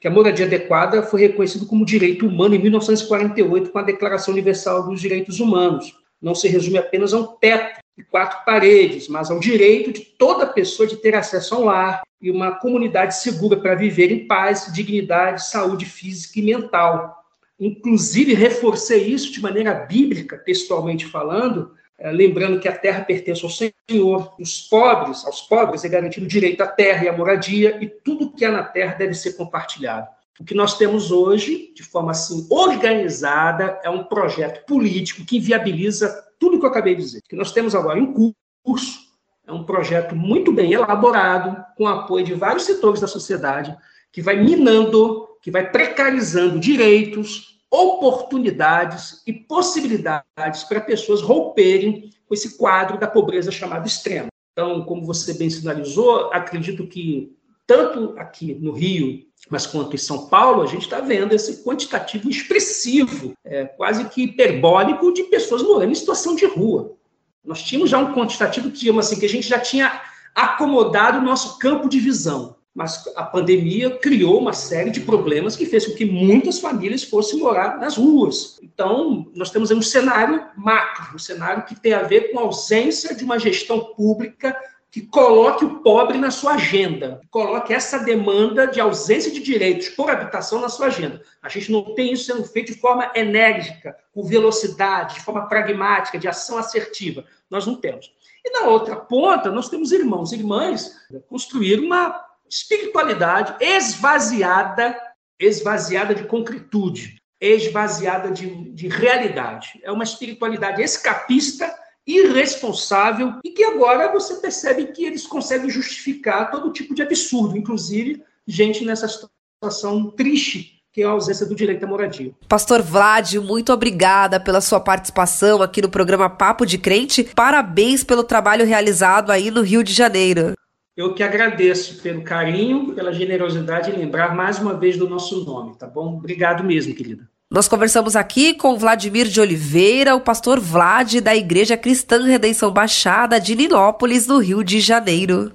que 0.00 0.08
a 0.08 0.10
moradia 0.10 0.46
adequada 0.46 1.02
foi 1.02 1.20
reconhecido 1.20 1.66
como 1.66 1.84
direito 1.84 2.26
humano 2.26 2.54
em 2.54 2.58
1948 2.58 3.70
com 3.70 3.78
a 3.78 3.82
Declaração 3.82 4.32
Universal 4.32 4.88
dos 4.88 5.00
Direitos 5.00 5.40
Humanos. 5.40 5.94
Não 6.20 6.34
se 6.34 6.48
resume 6.48 6.78
apenas 6.78 7.12
a 7.12 7.18
um 7.18 7.26
teto 7.26 7.80
e 7.98 8.02
quatro 8.02 8.44
paredes, 8.44 9.08
mas 9.08 9.30
ao 9.30 9.38
direito 9.38 9.92
de 9.92 10.00
toda 10.00 10.46
pessoa 10.46 10.88
de 10.88 10.96
ter 10.96 11.14
acesso 11.14 11.54
a 11.54 11.58
um 11.58 11.64
lar 11.64 12.02
e 12.20 12.30
uma 12.30 12.52
comunidade 12.52 13.16
segura 13.16 13.58
para 13.58 13.74
viver 13.74 14.10
em 14.10 14.26
paz, 14.26 14.72
dignidade, 14.72 15.46
saúde 15.46 15.84
física 15.84 16.38
e 16.38 16.42
mental 16.42 17.20
inclusive 17.60 18.32
reforcei 18.32 19.06
isso 19.06 19.30
de 19.30 19.42
maneira 19.42 19.74
bíblica, 19.74 20.38
textualmente 20.38 21.04
falando, 21.04 21.72
lembrando 22.02 22.58
que 22.58 22.68
a 22.68 22.76
terra 22.76 23.04
pertence 23.04 23.44
ao 23.44 23.50
Senhor, 23.50 24.34
os 24.38 24.62
pobres, 24.62 25.24
aos 25.24 25.42
pobres 25.42 25.84
é 25.84 25.88
garantido 25.88 26.26
o 26.26 26.28
direito 26.28 26.62
à 26.62 26.66
terra 26.66 27.04
e 27.04 27.08
à 27.08 27.16
moradia, 27.16 27.78
e 27.80 27.86
tudo 27.86 28.32
que 28.32 28.44
há 28.44 28.50
na 28.50 28.62
terra 28.62 28.94
deve 28.94 29.14
ser 29.14 29.34
compartilhado. 29.34 30.08
O 30.40 30.44
que 30.44 30.54
nós 30.54 30.78
temos 30.78 31.12
hoje, 31.12 31.70
de 31.74 31.82
forma 31.82 32.12
assim 32.12 32.46
organizada, 32.50 33.78
é 33.84 33.90
um 33.90 34.04
projeto 34.04 34.64
político 34.64 35.26
que 35.26 35.36
inviabiliza 35.36 36.08
tudo 36.38 36.58
que 36.58 36.64
eu 36.64 36.70
acabei 36.70 36.94
de 36.94 37.02
dizer. 37.02 37.18
O 37.18 37.28
que 37.28 37.36
nós 37.36 37.52
temos 37.52 37.74
agora 37.74 37.98
em 37.98 38.10
curso 38.10 38.98
é 39.46 39.52
um 39.52 39.64
projeto 39.64 40.16
muito 40.16 40.50
bem 40.50 40.72
elaborado, 40.72 41.62
com 41.76 41.86
apoio 41.86 42.24
de 42.24 42.32
vários 42.32 42.64
setores 42.64 43.00
da 43.00 43.06
sociedade, 43.06 43.76
que 44.10 44.22
vai 44.22 44.42
minando, 44.42 45.28
que 45.42 45.50
vai 45.50 45.70
precarizando 45.70 46.58
direitos, 46.58 47.59
oportunidades 47.70 49.22
e 49.26 49.32
possibilidades 49.32 50.64
para 50.68 50.80
pessoas 50.80 51.22
romperem 51.22 52.10
com 52.26 52.34
esse 52.34 52.56
quadro 52.56 52.98
da 52.98 53.06
pobreza 53.06 53.52
chamado 53.52 53.86
extrema. 53.86 54.28
Então, 54.52 54.84
como 54.84 55.04
você 55.04 55.34
bem 55.34 55.48
sinalizou, 55.48 56.32
acredito 56.32 56.86
que 56.86 57.36
tanto 57.66 58.18
aqui 58.18 58.54
no 58.54 58.72
Rio, 58.72 59.24
mas 59.48 59.64
quanto 59.64 59.94
em 59.94 59.98
São 59.98 60.26
Paulo, 60.26 60.62
a 60.62 60.66
gente 60.66 60.82
está 60.82 61.00
vendo 61.00 61.32
esse 61.32 61.62
quantitativo 61.62 62.28
expressivo, 62.28 63.32
é, 63.44 63.64
quase 63.64 64.08
que 64.08 64.24
hiperbólico, 64.24 65.12
de 65.12 65.22
pessoas 65.24 65.62
morando 65.62 65.92
em 65.92 65.94
situação 65.94 66.34
de 66.34 66.46
rua. 66.46 66.96
Nós 67.44 67.62
tínhamos 67.62 67.88
já 67.88 67.98
um 67.98 68.12
quantitativo, 68.12 68.70
digamos 68.70 69.06
assim, 69.06 69.20
que 69.20 69.26
a 69.26 69.28
gente 69.28 69.48
já 69.48 69.58
tinha 69.58 70.02
acomodado 70.34 71.18
o 71.18 71.22
nosso 71.22 71.58
campo 71.58 71.88
de 71.88 72.00
visão. 72.00 72.56
Mas 72.74 73.04
a 73.16 73.24
pandemia 73.24 73.90
criou 73.98 74.38
uma 74.38 74.52
série 74.52 74.90
de 74.90 75.00
problemas 75.00 75.56
que 75.56 75.66
fez 75.66 75.86
com 75.86 75.94
que 75.94 76.04
muitas 76.04 76.60
famílias 76.60 77.02
fossem 77.02 77.40
morar 77.40 77.78
nas 77.78 77.96
ruas. 77.96 78.60
Então, 78.62 79.30
nós 79.34 79.50
temos 79.50 79.70
um 79.70 79.82
cenário 79.82 80.44
macro, 80.56 81.16
um 81.16 81.18
cenário 81.18 81.64
que 81.64 81.78
tem 81.78 81.92
a 81.92 82.02
ver 82.02 82.30
com 82.30 82.38
a 82.38 82.42
ausência 82.42 83.14
de 83.14 83.24
uma 83.24 83.38
gestão 83.38 83.92
pública 83.94 84.56
que 84.90 85.02
coloque 85.02 85.64
o 85.64 85.80
pobre 85.82 86.18
na 86.18 86.32
sua 86.32 86.54
agenda, 86.54 87.20
coloque 87.30 87.72
essa 87.72 87.98
demanda 88.00 88.66
de 88.66 88.80
ausência 88.80 89.30
de 89.30 89.40
direitos 89.40 89.88
por 89.90 90.10
habitação 90.10 90.60
na 90.60 90.68
sua 90.68 90.86
agenda. 90.86 91.22
A 91.40 91.48
gente 91.48 91.70
não 91.70 91.94
tem 91.94 92.12
isso 92.12 92.24
sendo 92.24 92.44
feito 92.44 92.72
de 92.72 92.78
forma 92.80 93.10
enérgica, 93.14 93.96
com 94.12 94.24
velocidade, 94.24 95.14
de 95.14 95.20
forma 95.20 95.46
pragmática, 95.46 96.18
de 96.18 96.26
ação 96.26 96.58
assertiva. 96.58 97.24
Nós 97.48 97.66
não 97.66 97.76
temos. 97.76 98.12
E 98.44 98.50
na 98.50 98.66
outra 98.66 98.96
ponta, 98.96 99.50
nós 99.50 99.68
temos 99.68 99.92
irmãos 99.92 100.32
e 100.32 100.36
irmãs 100.36 100.90
construir 101.28 101.78
uma 101.78 102.29
espiritualidade 102.50 103.54
esvaziada, 103.60 104.98
esvaziada 105.38 106.14
de 106.14 106.24
concretude, 106.24 107.16
esvaziada 107.40 108.30
de, 108.30 108.70
de 108.72 108.88
realidade. 108.88 109.80
É 109.82 109.92
uma 109.92 110.04
espiritualidade 110.04 110.82
escapista, 110.82 111.72
irresponsável, 112.06 113.34
e 113.44 113.50
que 113.50 113.62
agora 113.62 114.10
você 114.10 114.34
percebe 114.36 114.86
que 114.86 115.04
eles 115.04 115.26
conseguem 115.26 115.70
justificar 115.70 116.50
todo 116.50 116.72
tipo 116.72 116.94
de 116.94 117.02
absurdo, 117.02 117.56
inclusive 117.56 118.22
gente 118.46 118.84
nessa 118.84 119.06
situação 119.08 120.10
triste 120.10 120.80
que 120.92 121.02
é 121.02 121.06
a 121.06 121.10
ausência 121.10 121.46
do 121.46 121.54
direito 121.54 121.84
à 121.84 121.86
moradia. 121.86 122.32
Pastor 122.48 122.82
Vlad, 122.82 123.34
muito 123.36 123.72
obrigada 123.72 124.40
pela 124.40 124.60
sua 124.60 124.80
participação 124.80 125.62
aqui 125.62 125.80
no 125.80 125.88
programa 125.88 126.28
Papo 126.28 126.66
de 126.66 126.78
Crente. 126.78 127.22
Parabéns 127.22 128.02
pelo 128.02 128.24
trabalho 128.24 128.66
realizado 128.66 129.30
aí 129.30 129.52
no 129.52 129.62
Rio 129.62 129.84
de 129.84 129.92
Janeiro. 129.92 130.54
Eu 130.96 131.14
que 131.14 131.22
agradeço 131.22 132.02
pelo 132.02 132.22
carinho, 132.22 132.92
pela 132.94 133.12
generosidade 133.12 133.90
em 133.90 133.96
lembrar 133.96 134.34
mais 134.34 134.58
uma 134.58 134.74
vez 134.74 134.96
do 134.96 135.08
nosso 135.08 135.44
nome, 135.44 135.76
tá 135.78 135.86
bom? 135.86 136.16
Obrigado 136.16 136.64
mesmo, 136.64 136.94
querida. 136.94 137.28
Nós 137.50 137.68
conversamos 137.68 138.14
aqui 138.14 138.54
com 138.54 138.76
Vladimir 138.76 139.26
de 139.26 139.40
Oliveira, 139.40 140.14
o 140.14 140.20
pastor 140.20 140.60
Vlad 140.60 141.20
da 141.20 141.34
Igreja 141.34 141.76
Cristã 141.76 142.24
Redenção 142.24 142.72
Baixada 142.72 143.40
de 143.40 143.56
Nilópolis, 143.56 144.26
no 144.26 144.38
Rio 144.38 144.62
de 144.62 144.80
Janeiro. 144.80 145.52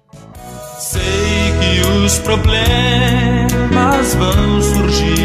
Sei 0.79 1.01
que 1.01 2.05
os 2.05 2.19
problemas 2.19 4.15
vão 4.15 4.61
surgir. 4.61 5.15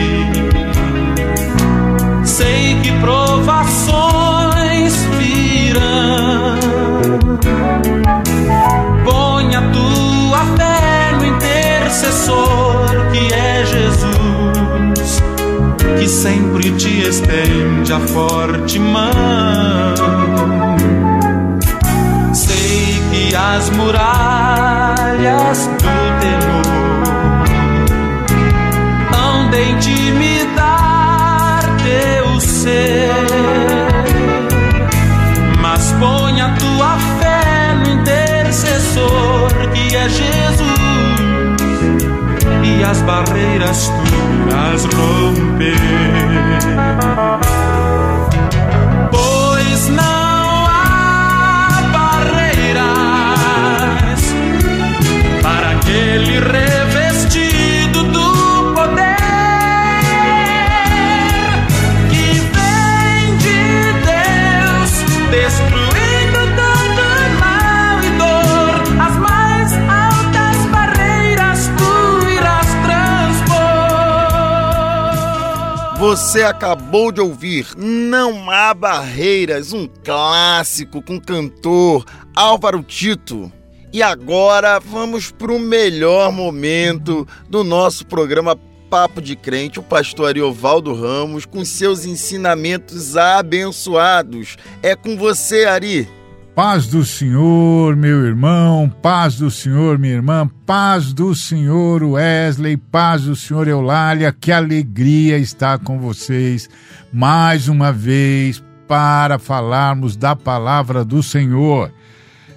Sei 2.25 2.81
que 2.83 2.93
provações 3.01 3.20
intercessor 12.21 13.11
que 13.13 13.33
é 13.33 13.65
Jesus, 13.65 15.23
que 15.99 16.09
sempre 16.09 16.71
te 16.73 17.09
estende 17.09 17.93
a 17.93 18.01
forte 18.01 18.79
mão. 18.79 19.11
Sei 22.35 23.03
que 23.11 23.35
as 23.35 23.71
muralhas 23.71 25.67
do 25.67 26.21
temor 26.21 26.67
hão 29.15 29.51
de 29.51 29.63
intimidar 29.71 30.30
as 42.91 43.03
barreiras 43.03 43.89
tu 43.89 44.57
as 44.57 44.85
romper. 44.85 45.77
Pois 49.13 49.89
não 49.91 50.67
há 50.67 51.69
barreiras 51.93 52.83
para 55.41 55.71
aquele 55.71 56.41
revestido 56.41 56.80
Você 76.11 76.43
acabou 76.43 77.13
de 77.13 77.21
ouvir 77.21 77.69
Não 77.77 78.51
Há 78.51 78.75
Barreiras, 78.75 79.73
um 79.73 79.87
clássico 79.87 81.01
com 81.01 81.15
o 81.15 81.21
cantor 81.21 82.05
Álvaro 82.35 82.83
Tito. 82.83 83.51
E 83.93 84.03
agora 84.03 84.81
vamos 84.81 85.31
para 85.31 85.53
o 85.53 85.59
melhor 85.61 86.33
momento 86.33 87.25
do 87.49 87.63
nosso 87.63 88.05
programa 88.05 88.59
Papo 88.91 89.23
de 89.23 89.37
Crente, 89.37 89.79
o 89.79 89.85
pastor 89.85 90.31
Ariovaldo 90.31 90.93
Ramos, 90.93 91.47
com 91.47 91.65
seus 91.65 92.05
ensinamentos 92.05 93.17
abençoados. 93.17 94.57
É 94.83 94.97
com 94.97 95.17
você, 95.17 95.65
Ari. 95.65 96.09
Paz 96.63 96.89
do 96.89 97.07
Senhor, 97.07 97.97
meu 97.97 98.27
irmão, 98.27 98.87
paz 99.01 99.39
do 99.39 99.51
Senhor, 99.51 99.99
minha 99.99 100.13
irmã, 100.13 100.47
paz 100.67 101.11
do 101.11 101.35
Senhor 101.35 102.03
Wesley, 102.03 102.77
paz 102.77 103.23
do 103.23 103.35
Senhor 103.35 103.67
Eulália, 103.67 104.31
que 104.31 104.53
alegria 104.53 105.39
estar 105.39 105.79
com 105.79 105.99
vocês 105.99 106.69
mais 107.11 107.67
uma 107.67 107.91
vez 107.91 108.63
para 108.87 109.39
falarmos 109.39 110.17
da 110.17 110.37
palavra 110.37 111.03
do 111.03 111.23
Senhor. 111.23 111.91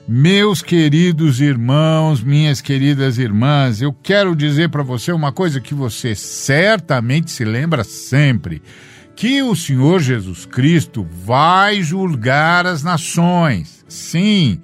Meus 0.05 0.61
queridos 0.61 1.39
irmãos, 1.39 2.21
minhas 2.21 2.59
queridas 2.59 3.17
irmãs, 3.17 3.81
eu 3.81 3.93
quero 3.93 4.35
dizer 4.35 4.67
para 4.67 4.83
você 4.83 5.13
uma 5.13 5.31
coisa 5.31 5.61
que 5.61 5.73
você 5.73 6.13
certamente 6.13 7.31
se 7.31 7.45
lembra 7.45 7.85
sempre: 7.85 8.61
que 9.15 9.41
o 9.41 9.55
Senhor 9.55 10.01
Jesus 10.01 10.45
Cristo 10.45 11.07
vai 11.25 11.81
julgar 11.81 12.67
as 12.67 12.83
nações. 12.83 13.72
Sim, 13.93 14.60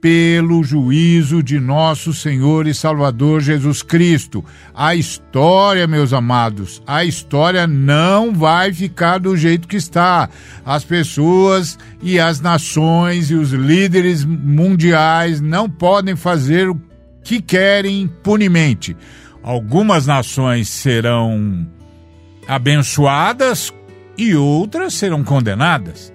pelo 0.00 0.64
juízo 0.64 1.40
de 1.40 1.60
nosso 1.60 2.12
Senhor 2.12 2.66
e 2.66 2.74
Salvador 2.74 3.40
Jesus 3.40 3.80
Cristo. 3.80 4.44
A 4.74 4.96
história, 4.96 5.86
meus 5.86 6.12
amados, 6.12 6.82
a 6.84 7.04
história 7.04 7.64
não 7.64 8.34
vai 8.34 8.72
ficar 8.72 9.18
do 9.18 9.36
jeito 9.36 9.68
que 9.68 9.76
está. 9.76 10.28
As 10.66 10.84
pessoas 10.84 11.78
e 12.02 12.18
as 12.18 12.40
nações 12.40 13.30
e 13.30 13.36
os 13.36 13.52
líderes 13.52 14.24
mundiais 14.24 15.40
não 15.40 15.70
podem 15.70 16.16
fazer 16.16 16.68
o 16.68 16.80
que 17.22 17.40
querem 17.40 18.02
impunemente. 18.02 18.96
Algumas 19.44 20.08
nações 20.08 20.68
serão 20.68 21.64
abençoadas 22.48 23.72
e 24.18 24.34
outras 24.34 24.94
serão 24.94 25.22
condenadas. 25.22 26.12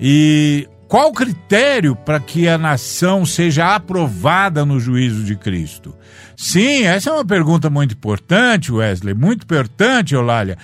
E 0.00 0.66
qual 0.92 1.08
o 1.08 1.14
critério 1.14 1.96
para 1.96 2.20
que 2.20 2.46
a 2.46 2.58
nação 2.58 3.24
seja 3.24 3.74
aprovada 3.74 4.62
no 4.62 4.78
juízo 4.78 5.24
de 5.24 5.34
Cristo? 5.34 5.96
Sim, 6.36 6.82
essa 6.82 7.08
é 7.08 7.12
uma 7.14 7.24
pergunta 7.24 7.70
muito 7.70 7.94
importante, 7.94 8.70
Wesley, 8.70 9.14
muito 9.14 9.44
importante, 9.44 10.12
Eulália. 10.12 10.58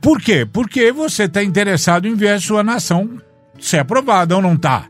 Por 0.00 0.22
quê? 0.22 0.48
Porque 0.50 0.90
você 0.90 1.24
está 1.24 1.42
interessado 1.42 2.08
em 2.08 2.14
ver 2.14 2.30
a 2.30 2.40
sua 2.40 2.62
nação 2.62 3.20
ser 3.60 3.80
aprovada 3.80 4.34
ou 4.34 4.40
não 4.40 4.54
está. 4.54 4.86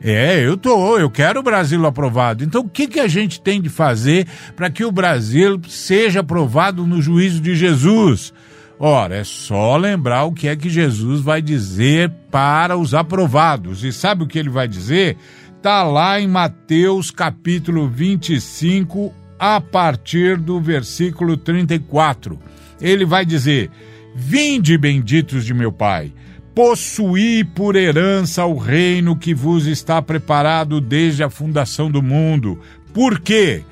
É, 0.00 0.38
eu 0.46 0.56
tô, 0.56 0.96
eu 0.96 1.10
quero 1.10 1.40
o 1.40 1.42
Brasil 1.42 1.84
aprovado. 1.84 2.44
Então, 2.44 2.60
o 2.60 2.68
que, 2.68 2.86
que 2.86 3.00
a 3.00 3.08
gente 3.08 3.40
tem 3.40 3.60
de 3.60 3.68
fazer 3.68 4.28
para 4.54 4.70
que 4.70 4.84
o 4.84 4.92
Brasil 4.92 5.60
seja 5.68 6.20
aprovado 6.20 6.86
no 6.86 7.02
juízo 7.02 7.40
de 7.40 7.56
Jesus? 7.56 8.32
Ora, 8.78 9.16
é 9.16 9.24
só 9.24 9.76
lembrar 9.76 10.24
o 10.24 10.32
que 10.32 10.48
é 10.48 10.56
que 10.56 10.68
Jesus 10.68 11.20
vai 11.20 11.40
dizer 11.40 12.10
para 12.30 12.76
os 12.76 12.92
aprovados. 12.92 13.84
E 13.84 13.92
sabe 13.92 14.24
o 14.24 14.26
que 14.26 14.38
ele 14.38 14.50
vai 14.50 14.66
dizer? 14.66 15.16
Está 15.56 15.82
lá 15.82 16.20
em 16.20 16.26
Mateus 16.26 17.10
capítulo 17.10 17.88
25, 17.88 19.14
a 19.38 19.60
partir 19.60 20.36
do 20.36 20.60
versículo 20.60 21.36
34. 21.36 22.38
Ele 22.80 23.04
vai 23.04 23.24
dizer: 23.24 23.70
Vinde, 24.14 24.76
benditos 24.76 25.44
de 25.44 25.54
meu 25.54 25.72
Pai, 25.72 26.12
possuí 26.54 27.44
por 27.44 27.76
herança 27.76 28.44
o 28.44 28.58
reino 28.58 29.16
que 29.16 29.34
vos 29.34 29.66
está 29.66 30.02
preparado 30.02 30.80
desde 30.80 31.22
a 31.22 31.30
fundação 31.30 31.90
do 31.90 32.02
mundo. 32.02 32.60
Por 32.92 33.20
quê? 33.20 33.64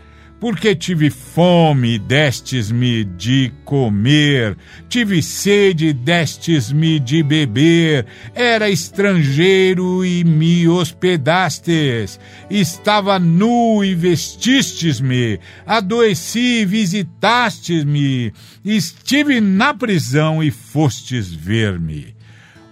Porque 0.42 0.74
tive 0.74 1.09
fome, 1.09 2.00
destes-me 2.00 3.05
de 3.05 3.52
comer, 3.64 4.57
tive 4.88 5.22
sede, 5.22 5.92
destes-me 5.92 6.98
de 6.98 7.22
beber, 7.22 8.07
era 8.35 8.68
estrangeiro 8.68 10.05
e 10.05 10.24
me 10.24 10.66
hospedastes, 10.66 12.18
estava 12.50 13.20
nu 13.20 13.85
e 13.85 13.94
vestistes-me, 13.94 15.38
adoeci 15.64 16.62
e 16.62 16.66
visitastes-me, 16.66 18.33
estive 18.64 19.40
na 19.40 19.72
prisão 19.72 20.42
e 20.42 20.50
fostes 20.50 21.33
ver-me. 21.33 22.16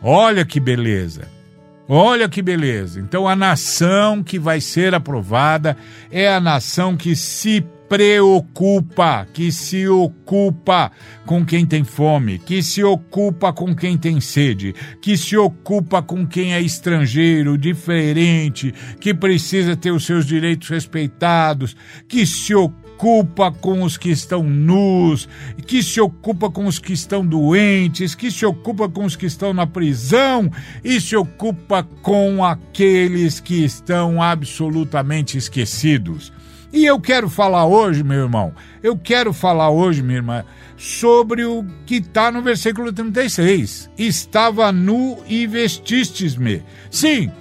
Olha 0.03 0.45
que 0.45 0.59
beleza! 0.59 1.40
Olha 1.93 2.29
que 2.29 2.41
beleza. 2.41 3.01
Então 3.01 3.27
a 3.27 3.35
nação 3.35 4.23
que 4.23 4.39
vai 4.39 4.61
ser 4.61 4.95
aprovada 4.95 5.77
é 6.09 6.33
a 6.33 6.39
nação 6.39 6.97
que 6.97 7.17
se 7.17 7.67
preocupa, 7.89 9.27
que 9.35 9.51
se 9.51 9.89
ocupa 9.89 10.93
com 11.27 11.45
quem 11.45 11.67
tem 11.67 11.83
fome, 11.83 12.39
que 12.39 12.63
se 12.63 12.85
ocupa 12.85 13.53
com 13.53 13.75
quem 13.75 13.99
tem 13.99 14.21
sede, 14.21 14.73
que 15.03 15.17
se 15.17 15.37
ocupa 15.37 16.01
com 16.01 16.25
quem 16.25 16.55
é 16.55 16.61
estrangeiro, 16.61 17.59
diferente, 17.59 18.73
que 19.01 19.13
precisa 19.13 19.75
ter 19.75 19.91
os 19.91 20.07
seus 20.07 20.25
direitos 20.25 20.69
respeitados, 20.69 21.77
que 22.07 22.25
se 22.25 22.55
ocupa 22.55 22.80
ocupa 23.01 23.51
com 23.51 23.83
os 23.83 23.97
que 23.97 24.11
estão 24.11 24.43
nus, 24.43 25.27
que 25.67 25.83
se 25.83 25.99
ocupa 26.03 26.51
com 26.51 26.67
os 26.67 26.79
que 26.79 26.93
estão 26.93 27.25
doentes, 27.25 28.15
que 28.15 28.31
se 28.31 28.45
ocupa 28.45 28.91
com 28.91 29.07
os 29.07 29.17
que 29.17 29.25
estão 29.25 29.55
na 29.55 29.67
prisão 29.67 30.51
e 30.85 31.01
se 31.01 31.17
ocupa 31.17 31.83
com 32.03 32.45
aqueles 32.45 33.41
que 33.41 33.65
estão 33.65 34.23
absolutamente 34.23 35.39
esquecidos. 35.39 36.31
E 36.71 36.85
eu 36.85 37.01
quero 37.01 37.31
falar 37.31 37.65
hoje, 37.65 38.05
meu 38.05 38.25
irmão, 38.25 38.53
eu 38.83 38.99
quero 38.99 39.33
falar 39.33 39.71
hoje, 39.71 40.03
minha 40.03 40.19
irmã, 40.19 40.45
sobre 40.77 41.43
o 41.47 41.65
que 41.87 41.97
está 41.97 42.31
no 42.31 42.43
versículo 42.43 42.93
36. 42.93 43.91
Estava 43.97 44.71
nu 44.71 45.19
e 45.27 45.47
vestistes-me. 45.47 46.63
Sim, 46.91 47.33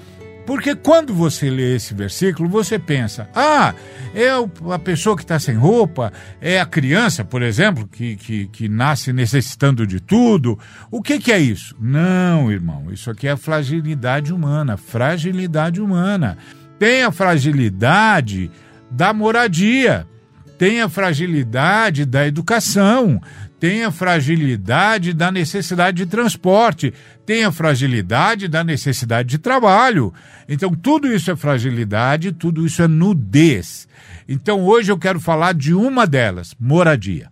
porque 0.50 0.74
quando 0.74 1.14
você 1.14 1.48
lê 1.48 1.76
esse 1.76 1.94
versículo, 1.94 2.50
você 2.50 2.80
pensa: 2.80 3.30
ah, 3.36 3.72
é 4.16 4.30
a 4.74 4.80
pessoa 4.80 5.16
que 5.16 5.22
está 5.22 5.38
sem 5.38 5.54
roupa, 5.54 6.12
é 6.42 6.60
a 6.60 6.66
criança, 6.66 7.24
por 7.24 7.44
exemplo, 7.44 7.88
que, 7.88 8.16
que, 8.16 8.48
que 8.48 8.68
nasce 8.68 9.14
necessitando 9.14 9.86
de 9.86 10.00
tudo. 10.00 10.58
O 10.90 11.04
que, 11.04 11.20
que 11.20 11.32
é 11.32 11.38
isso? 11.38 11.76
Não, 11.80 12.52
irmão, 12.52 12.88
isso 12.92 13.12
aqui 13.12 13.28
é 13.28 13.38
fragilidade 13.38 14.34
humana 14.34 14.76
fragilidade 14.76 15.80
humana. 15.80 16.36
Tem 16.80 17.04
a 17.04 17.12
fragilidade 17.12 18.50
da 18.90 19.14
moradia, 19.14 20.08
tem 20.58 20.82
a 20.82 20.90
fragilidade 20.90 22.06
da 22.06 22.26
educação, 22.26 23.22
tem 23.60 23.84
a 23.84 23.92
fragilidade 23.92 25.14
da 25.14 25.32
necessidade 25.32 25.98
de 25.98 26.06
transporte, 26.06 26.94
tem 27.26 27.44
a 27.44 27.52
fragilidade 27.52 28.48
da 28.48 28.64
necessidade 28.64 29.30
de 29.30 29.38
trabalho. 29.38 30.14
Então, 30.48 30.74
tudo 30.74 31.12
isso 31.12 31.30
é 31.30 31.36
fragilidade, 31.36 32.32
tudo 32.32 32.66
isso 32.66 32.82
é 32.82 32.88
nudez. 32.88 33.88
Então, 34.28 34.62
hoje 34.62 34.92
eu 34.92 34.98
quero 34.98 35.20
falar 35.20 35.54
de 35.54 35.74
uma 35.74 36.08
delas, 36.08 36.56
moradia. 36.60 37.30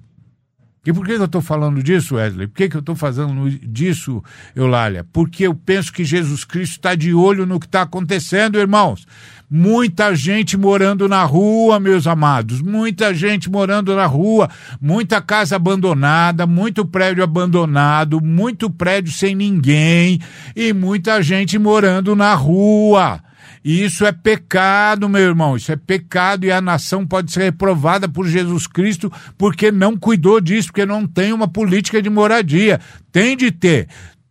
E 0.87 0.93
por 0.93 1.05
que 1.05 1.11
eu 1.11 1.25
estou 1.25 1.41
falando 1.41 1.83
disso, 1.83 2.15
Wesley? 2.15 2.47
Por 2.47 2.55
que, 2.55 2.69
que 2.69 2.77
eu 2.77 2.79
estou 2.79 2.95
fazendo 2.95 3.49
disso, 3.49 4.23
Eulália? 4.55 5.05
Porque 5.11 5.45
eu 5.45 5.53
penso 5.53 5.91
que 5.91 6.05
Jesus 6.05 6.45
Cristo 6.45 6.77
está 6.77 6.95
de 6.95 7.13
olho 7.13 7.45
no 7.45 7.59
que 7.59 7.65
está 7.65 7.81
acontecendo, 7.81 8.57
irmãos. 8.57 9.05
Muita 9.51 10.15
gente 10.15 10.55
morando 10.55 11.05
na 11.09 11.25
rua, 11.25 11.77
meus 11.77 12.07
amados. 12.07 12.61
Muita 12.61 13.13
gente 13.13 13.49
morando 13.49 13.93
na 13.97 14.05
rua. 14.05 14.49
Muita 14.79 15.21
casa 15.21 15.57
abandonada, 15.57 16.47
muito 16.47 16.85
prédio 16.85 17.21
abandonado, 17.21 18.23
muito 18.23 18.69
prédio 18.69 19.11
sem 19.11 19.35
ninguém 19.35 20.21
e 20.55 20.71
muita 20.71 21.21
gente 21.21 21.59
morando 21.59 22.15
na 22.15 22.33
rua. 22.33 23.19
E 23.63 23.83
isso 23.83 24.05
é 24.05 24.11
pecado, 24.11 25.09
meu 25.09 25.21
irmão. 25.21 25.55
Isso 25.55 25.71
é 25.71 25.75
pecado 25.75 26.45
e 26.45 26.51
a 26.51 26.61
nação 26.61 27.05
pode 27.05 27.31
ser 27.31 27.43
reprovada 27.43 28.07
por 28.07 28.27
Jesus 28.27 28.67
Cristo 28.67 29.11
porque 29.37 29.71
não 29.71 29.97
cuidou 29.97 30.39
disso, 30.39 30.69
porque 30.69 30.85
não 30.85 31.07
tem 31.07 31.33
uma 31.33 31.47
política 31.47 32.01
de 32.01 32.09
moradia. 32.09 32.79
Tem 33.11 33.35
de 33.35 33.51
ter. 33.51 33.87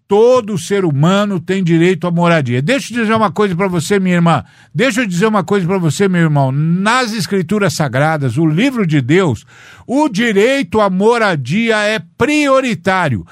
Todo 0.08 0.56
ser 0.56 0.84
humano 0.84 1.40
tem 1.40 1.64
direito 1.64 2.06
à 2.06 2.12
moradia. 2.12 2.62
Deixa 2.62 2.94
eu 2.94 3.00
dizer 3.00 3.14
uma 3.14 3.32
coisa 3.32 3.56
para 3.56 3.66
você, 3.66 3.98
minha 3.98 4.14
irmã. 4.14 4.44
Deixa 4.72 5.00
eu 5.00 5.06
dizer 5.06 5.26
uma 5.26 5.42
coisa 5.42 5.66
para 5.66 5.78
você, 5.78 6.06
meu 6.06 6.20
irmão. 6.20 6.52
Nas 6.52 7.12
Escrituras 7.12 7.74
Sagradas, 7.74 8.38
o 8.38 8.46
livro 8.46 8.86
de 8.86 9.00
Deus, 9.00 9.44
o 9.84 10.08
direito 10.08 10.80
à 10.80 10.88
moradia 10.88 11.78
é 11.78 12.00
prioritário 12.16 13.26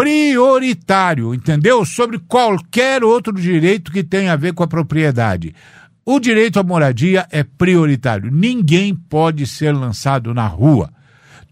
prioritário, 0.00 1.34
entendeu? 1.34 1.84
Sobre 1.84 2.18
qualquer 2.18 3.04
outro 3.04 3.34
direito 3.34 3.92
que 3.92 4.02
tenha 4.02 4.32
a 4.32 4.36
ver 4.36 4.54
com 4.54 4.62
a 4.62 4.66
propriedade. 4.66 5.54
O 6.06 6.18
direito 6.18 6.58
à 6.58 6.62
moradia 6.62 7.26
é 7.30 7.42
prioritário. 7.42 8.30
Ninguém 8.32 8.94
pode 8.94 9.46
ser 9.46 9.72
lançado 9.72 10.32
na 10.32 10.46
rua. 10.46 10.90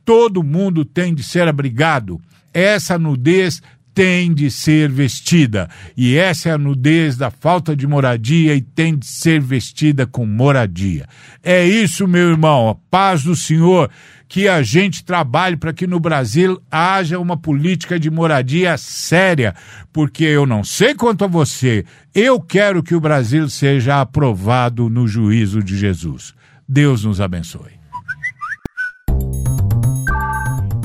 Todo 0.03 0.43
mundo 0.43 0.83
tem 0.83 1.15
de 1.15 1.23
ser 1.23 1.47
abrigado. 1.47 2.19
Essa 2.55 2.99
nudez 2.99 3.61
tem 3.93 4.33
de 4.33 4.51
ser 4.51 4.89
vestida. 4.89 5.69
E 5.95 6.17
essa 6.17 6.49
é 6.49 6.53
a 6.53 6.59
nudez 6.59 7.19
da 7.19 7.31
falta 7.31 7.77
de 7.77 7.87
moradia 7.87 8.55
e 8.55 8.63
tem 8.63 8.97
de 8.97 9.07
ser 9.07 9.43
vestida 9.43 10.07
com 10.07 10.25
moradia. 10.25 11.07
É 11.43 11.67
isso, 11.67 12.09
meu 12.09 12.31
irmão. 12.31 12.71
A 12.71 12.75
paz 12.75 13.25
do 13.25 13.37
Senhor 13.37 13.91
que 14.29 14.47
a 14.47 14.63
gente 14.63 15.05
trabalhe 15.05 15.57
para 15.57 15.73
que 15.73 15.87
no 15.87 15.99
Brasil 15.99 16.61
haja 16.71 17.19
uma 17.19 17.37
política 17.37 17.99
de 17.99 18.11
moradia 18.11 18.77
séria, 18.77 19.55
porque 19.93 20.25
eu 20.25 20.45
não 20.45 20.63
sei 20.63 20.95
quanto 20.95 21.25
a 21.25 21.27
você, 21.27 21.85
eu 22.15 22.39
quero 22.39 22.83
que 22.83 22.95
o 22.95 23.01
Brasil 23.01 23.49
seja 23.49 24.01
aprovado 24.01 24.91
no 24.91 25.09
juízo 25.09 25.63
de 25.63 25.77
Jesus. 25.77 26.35
Deus 26.69 27.05
nos 27.05 27.21
abençoe. 27.21 27.79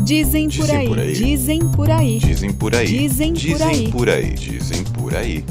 Dizem 0.05 0.49
por, 0.49 0.65
dizem 0.67 0.87
por 0.87 0.99
aí, 0.99 1.13
dizem 1.13 1.59
por 1.69 1.89
aí, 1.89 2.19
dizem 2.19 2.53
por 2.53 2.75
aí, 2.75 2.85
dizem 2.87 3.33
por 3.33 3.51
aí, 3.53 3.71
dizem 3.71 3.91
por 3.91 4.09
aí, 4.09 4.33
dizem 4.33 4.83
por 4.83 5.15
aí. 5.15 5.45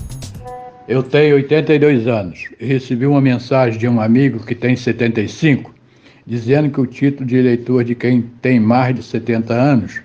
Eu 0.89 1.03
tenho 1.03 1.37
82 1.37 2.07
anos 2.07 2.49
e 2.61 2.67
recebi 2.67 3.07
uma 3.07 3.21
mensagem 3.21 3.79
de 3.79 3.89
um 3.89 4.01
amigo 4.01 4.45
que 4.45 4.55
tem 4.55 4.77
75 4.77 5.73
dizendo 6.27 6.71
que 6.71 6.81
o 6.81 6.87
título 6.87 7.27
de 7.27 7.37
eleitor 7.37 7.85
de 7.85 7.95
quem 7.95 8.23
tem 8.41 8.61
mais 8.61 8.95
de 8.95 9.03
70 9.03 9.53
anos 9.53 10.01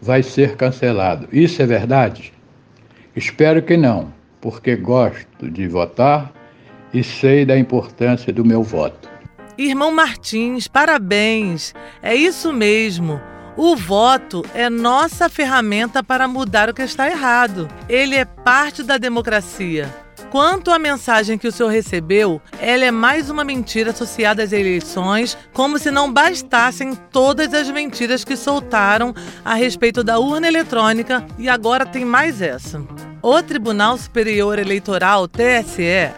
vai 0.00 0.22
ser 0.22 0.56
cancelado. 0.56 1.28
Isso 1.32 1.62
é 1.62 1.66
verdade? 1.66 2.32
Espero 3.14 3.62
que 3.62 3.76
não, 3.76 4.12
porque 4.40 4.74
gosto 4.74 5.50
de 5.50 5.68
votar 5.68 6.32
e 6.92 7.04
sei 7.04 7.44
da 7.44 7.56
importância 7.56 8.32
do 8.32 8.44
meu 8.44 8.62
voto. 8.62 9.10
Irmão 9.56 9.92
Martins, 9.92 10.66
parabéns! 10.66 11.74
É 12.02 12.14
isso 12.14 12.52
mesmo. 12.52 13.20
O 13.56 13.76
voto 13.76 14.42
é 14.54 14.70
nossa 14.70 15.28
ferramenta 15.28 16.02
para 16.02 16.26
mudar 16.26 16.70
o 16.70 16.74
que 16.74 16.82
está 16.82 17.08
errado. 17.08 17.68
Ele 17.86 18.16
é 18.16 18.24
parte 18.24 18.82
da 18.82 18.96
democracia. 18.96 20.01
Quanto 20.32 20.70
à 20.70 20.78
mensagem 20.78 21.36
que 21.36 21.46
o 21.46 21.52
senhor 21.52 21.68
recebeu, 21.68 22.40
ela 22.58 22.86
é 22.86 22.90
mais 22.90 23.28
uma 23.28 23.44
mentira 23.44 23.90
associada 23.90 24.42
às 24.42 24.50
eleições, 24.50 25.36
como 25.52 25.78
se 25.78 25.90
não 25.90 26.10
bastassem 26.10 26.94
todas 26.94 27.52
as 27.52 27.68
mentiras 27.68 28.24
que 28.24 28.34
soltaram 28.34 29.14
a 29.44 29.52
respeito 29.52 30.02
da 30.02 30.18
urna 30.18 30.48
eletrônica 30.48 31.22
e 31.38 31.50
agora 31.50 31.84
tem 31.84 32.06
mais 32.06 32.40
essa. 32.40 32.82
O 33.20 33.42
Tribunal 33.42 33.98
Superior 33.98 34.58
Eleitoral, 34.58 35.28
TSE, 35.28 36.10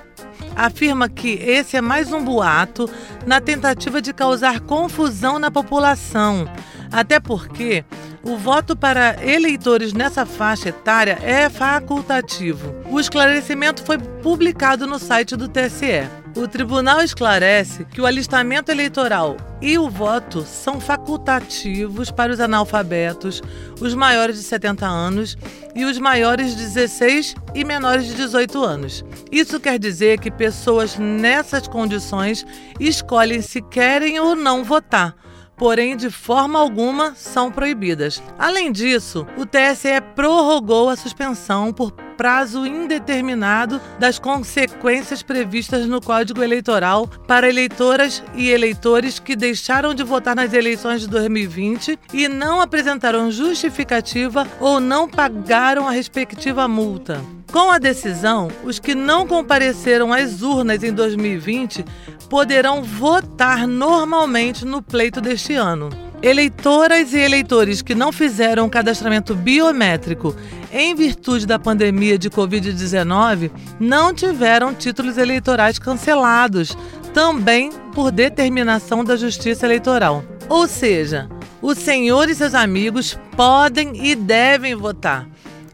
afirma 0.55 1.09
que 1.09 1.31
esse 1.31 1.77
é 1.77 1.81
mais 1.81 2.12
um 2.12 2.24
boato 2.24 2.88
na 3.27 3.40
tentativa 3.40 4.00
de 4.00 4.12
causar 4.12 4.61
confusão 4.61 5.40
na 5.40 5.50
população. 5.50 6.48
Até 6.94 7.18
porque 7.18 7.85
o 8.22 8.37
voto 8.37 8.76
para 8.76 9.16
eleitores 9.20 9.92
nessa 9.92 10.24
faixa 10.24 10.68
etária 10.68 11.18
é 11.22 11.50
facultativo. 11.50 12.72
O 12.88 13.00
esclarecimento 13.00 13.83
foi 13.83 13.98
publicado 13.98 14.87
no 14.87 15.00
site 15.00 15.35
do 15.35 15.48
TSE. 15.48 16.09
O 16.37 16.46
tribunal 16.46 17.00
esclarece 17.02 17.85
que 17.87 18.00
o 18.00 18.07
alistamento 18.07 18.70
eleitoral 18.70 19.37
e 19.61 19.76
o 19.76 19.90
voto 19.90 20.42
são 20.42 20.80
facultativos 20.80 22.12
para 22.12 22.33
os 22.33 22.38
analfabetos, 22.38 23.42
os 23.80 23.92
maiores 23.92 24.37
de 24.37 24.44
70 24.44 24.87
anos 24.87 25.37
e 25.74 25.85
os 25.85 25.98
maiores 25.98 26.57
de 26.57 26.62
16 26.62 27.35
e 27.57 27.64
menores 27.64 28.07
de 28.07 28.14
18 28.14 28.62
anos. 28.62 29.04
Isso 29.33 29.59
quer 29.59 29.80
dizer 29.80 30.20
que 30.20 30.30
pessoas 30.30 30.96
nessas 30.96 31.66
condições 31.66 32.46
escolhem 32.78 33.42
se 33.42 33.61
querem 33.61 34.20
ou 34.20 34.37
não 34.37 34.62
votar 34.62 35.16
porém 35.56 35.96
de 35.96 36.10
forma 36.10 36.58
alguma 36.58 37.14
são 37.14 37.50
proibidas. 37.50 38.22
Além 38.38 38.72
disso, 38.72 39.26
o 39.36 39.46
TSE 39.46 40.00
prorrogou 40.14 40.88
a 40.88 40.96
suspensão 40.96 41.72
por 41.72 41.92
prazo 42.16 42.66
indeterminado 42.66 43.81
das 43.98 44.18
consequências 44.18 45.22
previstas 45.22 45.87
no 45.87 46.00
Código 46.00 46.42
Eleitoral 46.42 47.07
para 47.27 47.48
eleitoras 47.48 48.22
e 48.35 48.50
eleitores 48.50 49.18
que 49.18 49.37
deixaram 49.37 49.94
de 49.94 50.03
votar 50.03 50.35
nas 50.35 50.53
eleições 50.53 51.03
de 51.03 51.09
2020 51.09 51.98
e 52.12 52.29
não 52.29 52.61
apresentaram 52.61 53.31
justificativa 53.31 54.46
ou 54.61 54.81
não 54.81 55.09
pagaram 55.09 55.88
a 55.88 55.90
respectiva 55.90 56.66
multa. 56.68 57.20
Com 57.53 57.70
a 57.70 57.79
decisão, 57.79 58.48
os 58.64 58.81
que 58.81 58.96
não 58.96 59.29
compareceram 59.29 60.12
às 60.12 60.42
urnas 60.42 60.83
em 60.83 60.92
2020 60.92 61.85
poderão 62.29 62.83
votar 62.83 63.66
normalmente 63.66 64.64
no 64.64 64.83
pleito 64.83 65.20
deste 65.20 65.55
ano. 65.55 65.88
Eleitoras 66.24 67.12
e 67.12 67.18
eleitores 67.18 67.82
que 67.82 67.94
não 67.94 68.10
fizeram 68.10 68.66
cadastramento 68.66 69.34
biométrico 69.34 70.34
em 70.72 70.94
virtude 70.94 71.46
da 71.46 71.58
pandemia 71.58 72.16
de 72.16 72.30
Covid-19 72.30 73.50
não 73.78 74.14
tiveram 74.14 74.72
títulos 74.72 75.18
eleitorais 75.18 75.78
cancelados, 75.78 76.78
também 77.12 77.70
por 77.94 78.10
determinação 78.10 79.04
da 79.04 79.16
Justiça 79.16 79.66
Eleitoral. 79.66 80.24
Ou 80.48 80.66
seja, 80.66 81.28
o 81.60 81.74
senhor 81.74 82.30
e 82.30 82.34
seus 82.34 82.54
amigos 82.54 83.18
podem 83.37 83.92
e 83.94 84.14
devem 84.14 84.74
votar 84.74 85.28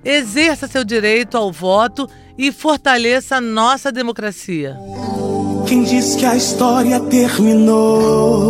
exerça 0.05 0.67
seu 0.67 0.83
direito 0.83 1.37
ao 1.37 1.53
voto 1.53 2.09
e 2.37 2.51
fortaleça 2.51 3.41
nossa 3.41 3.93
democracia. 3.93 4.77
Quem 5.69 5.85
diz 5.85 6.17
que 6.17 6.27
a 6.27 6.35
história 6.35 6.99
terminou? 6.99 8.41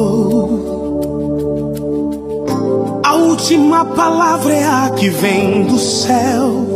Última 3.40 3.87
palavra 3.87 4.53
é 4.53 4.66
a 4.66 4.90
que 4.90 5.09
vem 5.09 5.62
do 5.62 5.79
céu. 5.79 6.66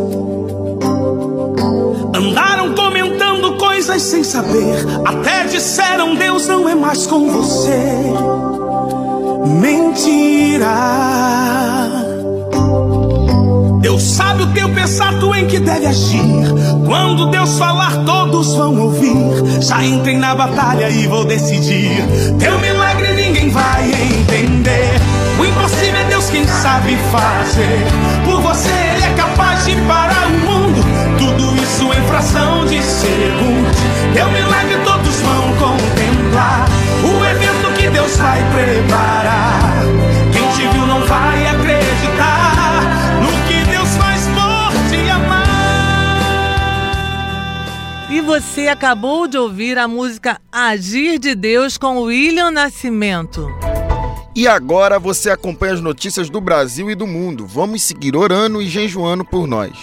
Andaram 2.14 2.74
comentando 2.74 3.58
coisas 3.58 4.00
sem 4.00 4.24
saber, 4.24 4.78
até 5.04 5.44
disseram 5.44 6.14
Deus 6.14 6.48
não 6.48 6.66
é 6.66 6.74
mais 6.74 7.06
com 7.06 7.28
você. 7.28 7.98
Mentira. 9.60 10.74
Deus 13.82 14.02
sabe 14.02 14.44
o 14.44 14.46
teu 14.54 14.70
pensar, 14.70 15.20
tu 15.20 15.34
em 15.34 15.46
que 15.46 15.60
deve 15.60 15.84
agir. 15.84 16.46
Quando 16.86 17.26
Deus 17.26 17.58
falar, 17.58 18.06
todos 18.06 18.54
vão 18.54 18.80
ouvir. 18.80 19.60
Já 19.60 19.84
entrei 19.84 20.16
na 20.16 20.34
batalha 20.34 20.88
e 20.88 21.06
vou 21.08 21.26
decidir. 21.26 21.90
Teu 22.38 22.58
milagre 22.58 23.12
ninguém 23.12 23.50
vai 23.50 23.84
entender. 23.84 24.94
O 25.38 25.44
impossível 25.44 26.03
Deus 26.24 26.30
quem 26.30 26.46
sabe 26.46 26.96
fazer. 27.10 27.84
Por 28.24 28.40
você 28.40 28.70
Ele 28.70 29.04
é 29.04 29.14
capaz 29.14 29.64
de 29.64 29.76
parar 29.82 30.26
o 30.26 30.30
mundo. 30.30 30.80
Tudo 31.18 31.56
isso 31.56 31.84
em 31.92 32.06
fração 32.08 32.64
de 32.66 32.82
segundos. 32.82 33.76
Teu 34.14 34.30
milagre 34.30 34.76
todos 34.84 35.20
vão 35.20 35.56
contemplar. 35.56 36.66
O 37.02 37.24
evento 37.24 37.72
que 37.78 37.88
Deus 37.88 38.16
vai 38.16 38.40
preparar. 38.52 39.82
Quem 40.32 40.48
te 40.52 40.72
viu 40.72 40.86
não 40.86 41.00
vai 41.06 41.46
acreditar. 41.46 41.94
E 48.10 48.20
você 48.20 48.68
acabou 48.68 49.26
de 49.26 49.36
ouvir 49.36 49.76
a 49.76 49.88
música 49.88 50.40
Agir 50.52 51.18
de 51.18 51.34
Deus 51.34 51.76
com 51.76 52.02
William 52.02 52.52
Nascimento. 52.52 53.48
E 54.36 54.48
agora 54.48 54.98
você 54.98 55.30
acompanha 55.30 55.74
as 55.74 55.80
notícias 55.80 56.28
do 56.28 56.40
Brasil 56.40 56.90
e 56.90 56.96
do 56.96 57.06
mundo. 57.06 57.46
Vamos 57.46 57.82
seguir 57.84 58.16
orando 58.16 58.60
e 58.60 58.66
jejuando 58.66 59.24
por 59.24 59.46
nós. 59.46 59.78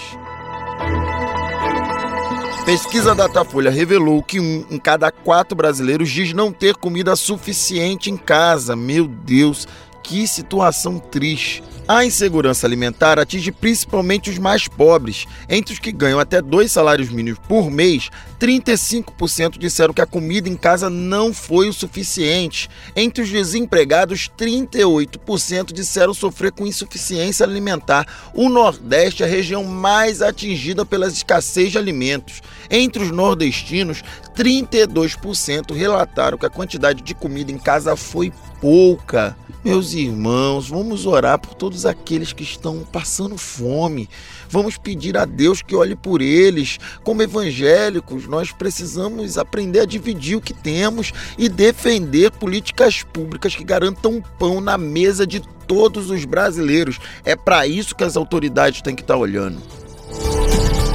Pesquisa 2.65 3.15
Datafolha 3.15 3.71
revelou 3.71 4.21
que 4.21 4.39
um 4.41 4.65
em 4.69 4.77
cada 4.77 5.09
quatro 5.09 5.55
brasileiros 5.55 6.09
diz 6.09 6.33
não 6.33 6.51
ter 6.51 6.75
comida 6.75 7.15
suficiente 7.15 8.11
em 8.11 8.17
casa. 8.17 8.75
Meu 8.75 9.07
Deus, 9.07 9.67
que 10.03 10.27
situação 10.27 10.99
triste. 10.99 11.63
A 11.93 12.05
insegurança 12.05 12.65
alimentar 12.65 13.19
atinge 13.19 13.51
principalmente 13.51 14.29
os 14.29 14.37
mais 14.37 14.65
pobres. 14.65 15.25
Entre 15.49 15.73
os 15.73 15.79
que 15.79 15.91
ganham 15.91 16.21
até 16.21 16.41
dois 16.41 16.71
salários 16.71 17.09
mínimos 17.09 17.37
por 17.49 17.69
mês, 17.69 18.09
35% 18.39 19.57
disseram 19.57 19.93
que 19.93 20.01
a 20.01 20.05
comida 20.05 20.47
em 20.47 20.55
casa 20.55 20.89
não 20.89 21.33
foi 21.33 21.67
o 21.67 21.73
suficiente. 21.73 22.69
Entre 22.95 23.21
os 23.21 23.29
desempregados, 23.29 24.31
38% 24.37 25.73
disseram 25.73 26.13
sofrer 26.13 26.53
com 26.53 26.65
insuficiência 26.65 27.45
alimentar. 27.45 28.07
O 28.33 28.47
Nordeste 28.47 29.23
é 29.23 29.25
a 29.25 29.29
região 29.29 29.65
mais 29.65 30.21
atingida 30.21 30.85
pela 30.85 31.09
escassez 31.09 31.73
de 31.73 31.77
alimentos. 31.77 32.41
Entre 32.69 33.03
os 33.03 33.11
nordestinos, 33.11 34.01
32% 34.33 35.75
relataram 35.75 36.37
que 36.37 36.45
a 36.45 36.49
quantidade 36.49 37.03
de 37.03 37.13
comida 37.13 37.51
em 37.51 37.57
casa 37.57 37.97
foi 37.97 38.31
pouca. 38.61 39.35
Meus 39.63 39.93
irmãos, 39.93 40.69
vamos 40.69 41.05
orar 41.05 41.37
por 41.37 41.53
todos 41.53 41.85
aqueles 41.85 42.33
que 42.33 42.41
estão 42.41 42.79
passando 42.91 43.37
fome. 43.37 44.09
Vamos 44.49 44.77
pedir 44.77 45.17
a 45.17 45.25
Deus 45.25 45.61
que 45.61 45.75
olhe 45.75 45.95
por 45.95 46.21
eles. 46.21 46.79
Como 47.03 47.21
evangélicos, 47.21 48.27
nós 48.27 48.51
precisamos 48.51 49.37
aprender 49.37 49.81
a 49.81 49.85
dividir 49.85 50.35
o 50.35 50.41
que 50.41 50.53
temos 50.53 51.11
e 51.37 51.47
defender 51.47 52.31
políticas 52.31 53.03
públicas 53.03 53.55
que 53.55 53.63
garantam 53.63 54.23
pão 54.39 54.61
na 54.61 54.77
mesa 54.77 55.27
de 55.27 55.41
todos 55.67 56.09
os 56.09 56.25
brasileiros. 56.25 56.99
É 57.23 57.35
para 57.35 57.67
isso 57.67 57.95
que 57.95 58.03
as 58.03 58.17
autoridades 58.17 58.81
têm 58.81 58.95
que 58.95 59.03
estar 59.03 59.17
olhando. 59.17 59.61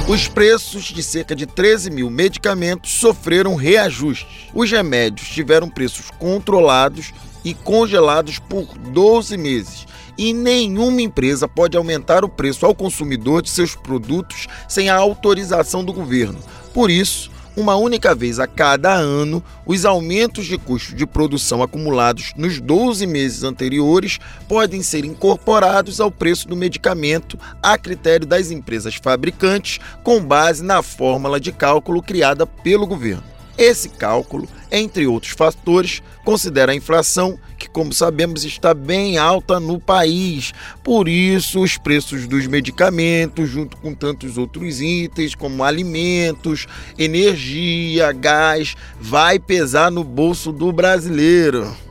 Os 0.07 0.25
preços 0.25 0.85
de 0.85 1.03
cerca 1.03 1.35
de 1.35 1.45
13 1.45 1.89
mil 1.89 2.09
medicamentos 2.09 2.91
sofreram 2.91 3.55
reajustes. 3.55 4.49
Os 4.53 4.71
remédios 4.71 5.27
tiveram 5.27 5.69
preços 5.69 6.09
controlados 6.11 7.13
e 7.47 7.53
congelados 7.53 8.39
por 8.39 8.77
12 8.77 9.37
meses. 9.37 9.87
E 10.17 10.33
nenhuma 10.33 11.01
empresa 11.01 11.47
pode 11.47 11.77
aumentar 11.77 12.25
o 12.25 12.29
preço 12.29 12.65
ao 12.65 12.75
consumidor 12.75 13.41
de 13.41 13.49
seus 13.49 13.73
produtos 13.73 14.47
sem 14.67 14.89
a 14.89 14.97
autorização 14.97 15.81
do 15.81 15.93
governo. 15.93 16.39
Por 16.73 16.91
isso, 16.91 17.31
uma 17.55 17.77
única 17.77 18.13
vez 18.13 18.37
a 18.37 18.47
cada 18.47 18.93
ano, 18.93 19.41
os 19.65 19.85
aumentos 19.85 20.45
de 20.45 20.57
custo 20.57 20.93
de 20.93 21.07
produção 21.07 21.63
acumulados 21.63 22.33
nos 22.35 22.59
12 22.59 23.07
meses 23.07 23.43
anteriores 23.43 24.19
podem 24.49 24.83
ser 24.83 25.05
incorporados 25.05 26.01
ao 26.01 26.11
preço 26.11 26.49
do 26.49 26.55
medicamento 26.57 27.39
a 27.63 27.77
critério 27.77 28.27
das 28.27 28.51
empresas 28.51 28.95
fabricantes, 28.95 29.79
com 30.03 30.19
base 30.19 30.61
na 30.61 30.83
fórmula 30.83 31.39
de 31.39 31.53
cálculo 31.53 32.03
criada 32.03 32.45
pelo 32.45 32.85
governo. 32.85 33.36
Esse 33.57 33.89
cálculo, 33.89 34.47
entre 34.71 35.07
outros 35.07 35.33
fatores, 35.33 36.03
considera 36.23 36.71
a 36.71 36.75
inflação, 36.75 37.39
que, 37.57 37.67
como 37.67 37.91
sabemos, 37.91 38.45
está 38.45 38.71
bem 38.73 39.17
alta 39.17 39.59
no 39.59 39.79
país. 39.79 40.53
Por 40.83 41.07
isso, 41.07 41.61
os 41.61 41.75
preços 41.77 42.27
dos 42.27 42.45
medicamentos, 42.45 43.49
junto 43.49 43.75
com 43.77 43.95
tantos 43.95 44.37
outros 44.37 44.79
itens, 44.79 45.33
como 45.33 45.63
alimentos, 45.63 46.67
energia, 46.99 48.11
gás, 48.11 48.75
vai 48.99 49.39
pesar 49.39 49.89
no 49.89 50.03
bolso 50.03 50.51
do 50.51 50.71
brasileiro. 50.71 51.86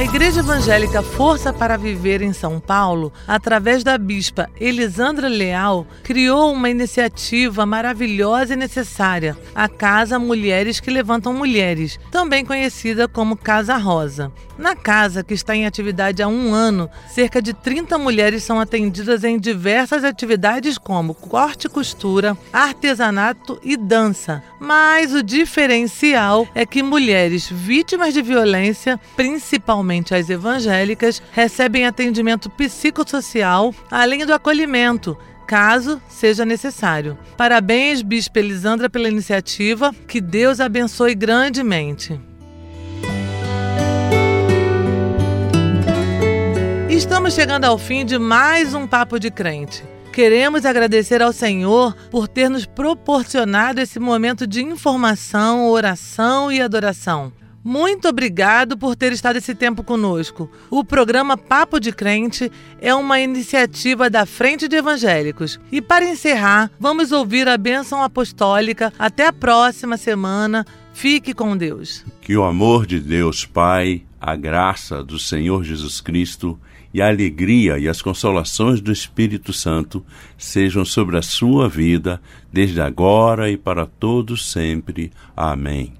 A 0.00 0.02
Igreja 0.02 0.40
Evangélica 0.40 1.02
Força 1.02 1.52
para 1.52 1.76
Viver 1.76 2.22
em 2.22 2.32
São 2.32 2.58
Paulo, 2.58 3.12
através 3.28 3.84
da 3.84 3.98
bispa 3.98 4.48
Elisandra 4.58 5.28
Leal, 5.28 5.86
criou 6.02 6.54
uma 6.54 6.70
iniciativa 6.70 7.66
maravilhosa 7.66 8.54
e 8.54 8.56
necessária, 8.56 9.36
a 9.54 9.68
Casa 9.68 10.18
Mulheres 10.18 10.80
que 10.80 10.90
Levantam 10.90 11.34
Mulheres, 11.34 12.00
também 12.10 12.46
conhecida 12.46 13.06
como 13.06 13.36
Casa 13.36 13.76
Rosa. 13.76 14.32
Na 14.56 14.74
casa, 14.74 15.22
que 15.22 15.34
está 15.34 15.54
em 15.54 15.66
atividade 15.66 16.22
há 16.22 16.28
um 16.28 16.54
ano, 16.54 16.88
cerca 17.08 17.40
de 17.40 17.52
30 17.52 17.98
mulheres 17.98 18.42
são 18.42 18.58
atendidas 18.58 19.22
em 19.22 19.38
diversas 19.38 20.02
atividades 20.02 20.78
como 20.78 21.14
corte 21.14 21.66
e 21.66 21.70
costura, 21.70 22.36
artesanato 22.52 23.60
e 23.62 23.76
dança. 23.76 24.42
Mas 24.58 25.14
o 25.14 25.22
diferencial 25.22 26.46
é 26.54 26.64
que 26.64 26.82
mulheres 26.82 27.48
vítimas 27.50 28.12
de 28.12 28.20
violência, 28.20 29.00
principalmente 29.16 29.89
as 30.14 30.30
evangélicas, 30.30 31.20
recebem 31.32 31.86
atendimento 31.86 32.48
psicossocial 32.50 33.74
além 33.90 34.24
do 34.24 34.32
acolhimento 34.32 35.16
caso 35.50 36.00
seja 36.08 36.44
necessário. 36.44 37.18
Parabéns, 37.36 38.02
Bispo 38.02 38.38
Elisandra, 38.38 38.88
pela 38.88 39.08
iniciativa. 39.08 39.92
Que 40.06 40.20
Deus 40.20 40.60
abençoe 40.60 41.12
grandemente. 41.12 42.20
Estamos 46.88 47.34
chegando 47.34 47.64
ao 47.64 47.76
fim 47.76 48.04
de 48.04 48.16
mais 48.16 48.74
um 48.74 48.86
Papo 48.86 49.18
de 49.18 49.28
Crente. 49.28 49.82
Queremos 50.12 50.64
agradecer 50.64 51.20
ao 51.20 51.32
Senhor 51.32 51.96
por 52.12 52.28
ter 52.28 52.48
nos 52.48 52.64
proporcionado 52.64 53.80
esse 53.80 53.98
momento 53.98 54.46
de 54.46 54.62
informação, 54.62 55.68
oração 55.68 56.52
e 56.52 56.60
adoração. 56.60 57.32
Muito 57.62 58.08
obrigado 58.08 58.78
por 58.78 58.96
ter 58.96 59.12
estado 59.12 59.36
esse 59.36 59.54
tempo 59.54 59.84
conosco. 59.84 60.50
O 60.70 60.82
programa 60.82 61.36
Papo 61.36 61.78
de 61.78 61.92
Crente 61.92 62.50
é 62.80 62.94
uma 62.94 63.20
iniciativa 63.20 64.08
da 64.08 64.24
Frente 64.24 64.66
de 64.66 64.76
Evangélicos. 64.76 65.60
E 65.70 65.82
para 65.82 66.08
encerrar, 66.08 66.70
vamos 66.80 67.12
ouvir 67.12 67.46
a 67.48 67.58
bênção 67.58 68.02
apostólica. 68.02 68.92
Até 68.98 69.26
a 69.26 69.32
próxima 69.32 69.96
semana. 69.98 70.64
Fique 70.92 71.34
com 71.34 71.56
Deus. 71.56 72.04
Que 72.20 72.36
o 72.36 72.44
amor 72.44 72.86
de 72.86 72.98
Deus 72.98 73.44
Pai, 73.44 74.02
a 74.20 74.34
graça 74.34 75.04
do 75.04 75.18
Senhor 75.18 75.62
Jesus 75.62 76.00
Cristo 76.00 76.58
e 76.92 77.00
a 77.00 77.08
alegria 77.08 77.78
e 77.78 77.88
as 77.88 78.02
consolações 78.02 78.80
do 78.80 78.90
Espírito 78.90 79.52
Santo 79.52 80.04
sejam 80.36 80.84
sobre 80.84 81.16
a 81.16 81.22
sua 81.22 81.68
vida, 81.68 82.20
desde 82.52 82.80
agora 82.80 83.50
e 83.50 83.56
para 83.56 83.86
todos 83.86 84.50
sempre. 84.50 85.12
Amém. 85.36 85.99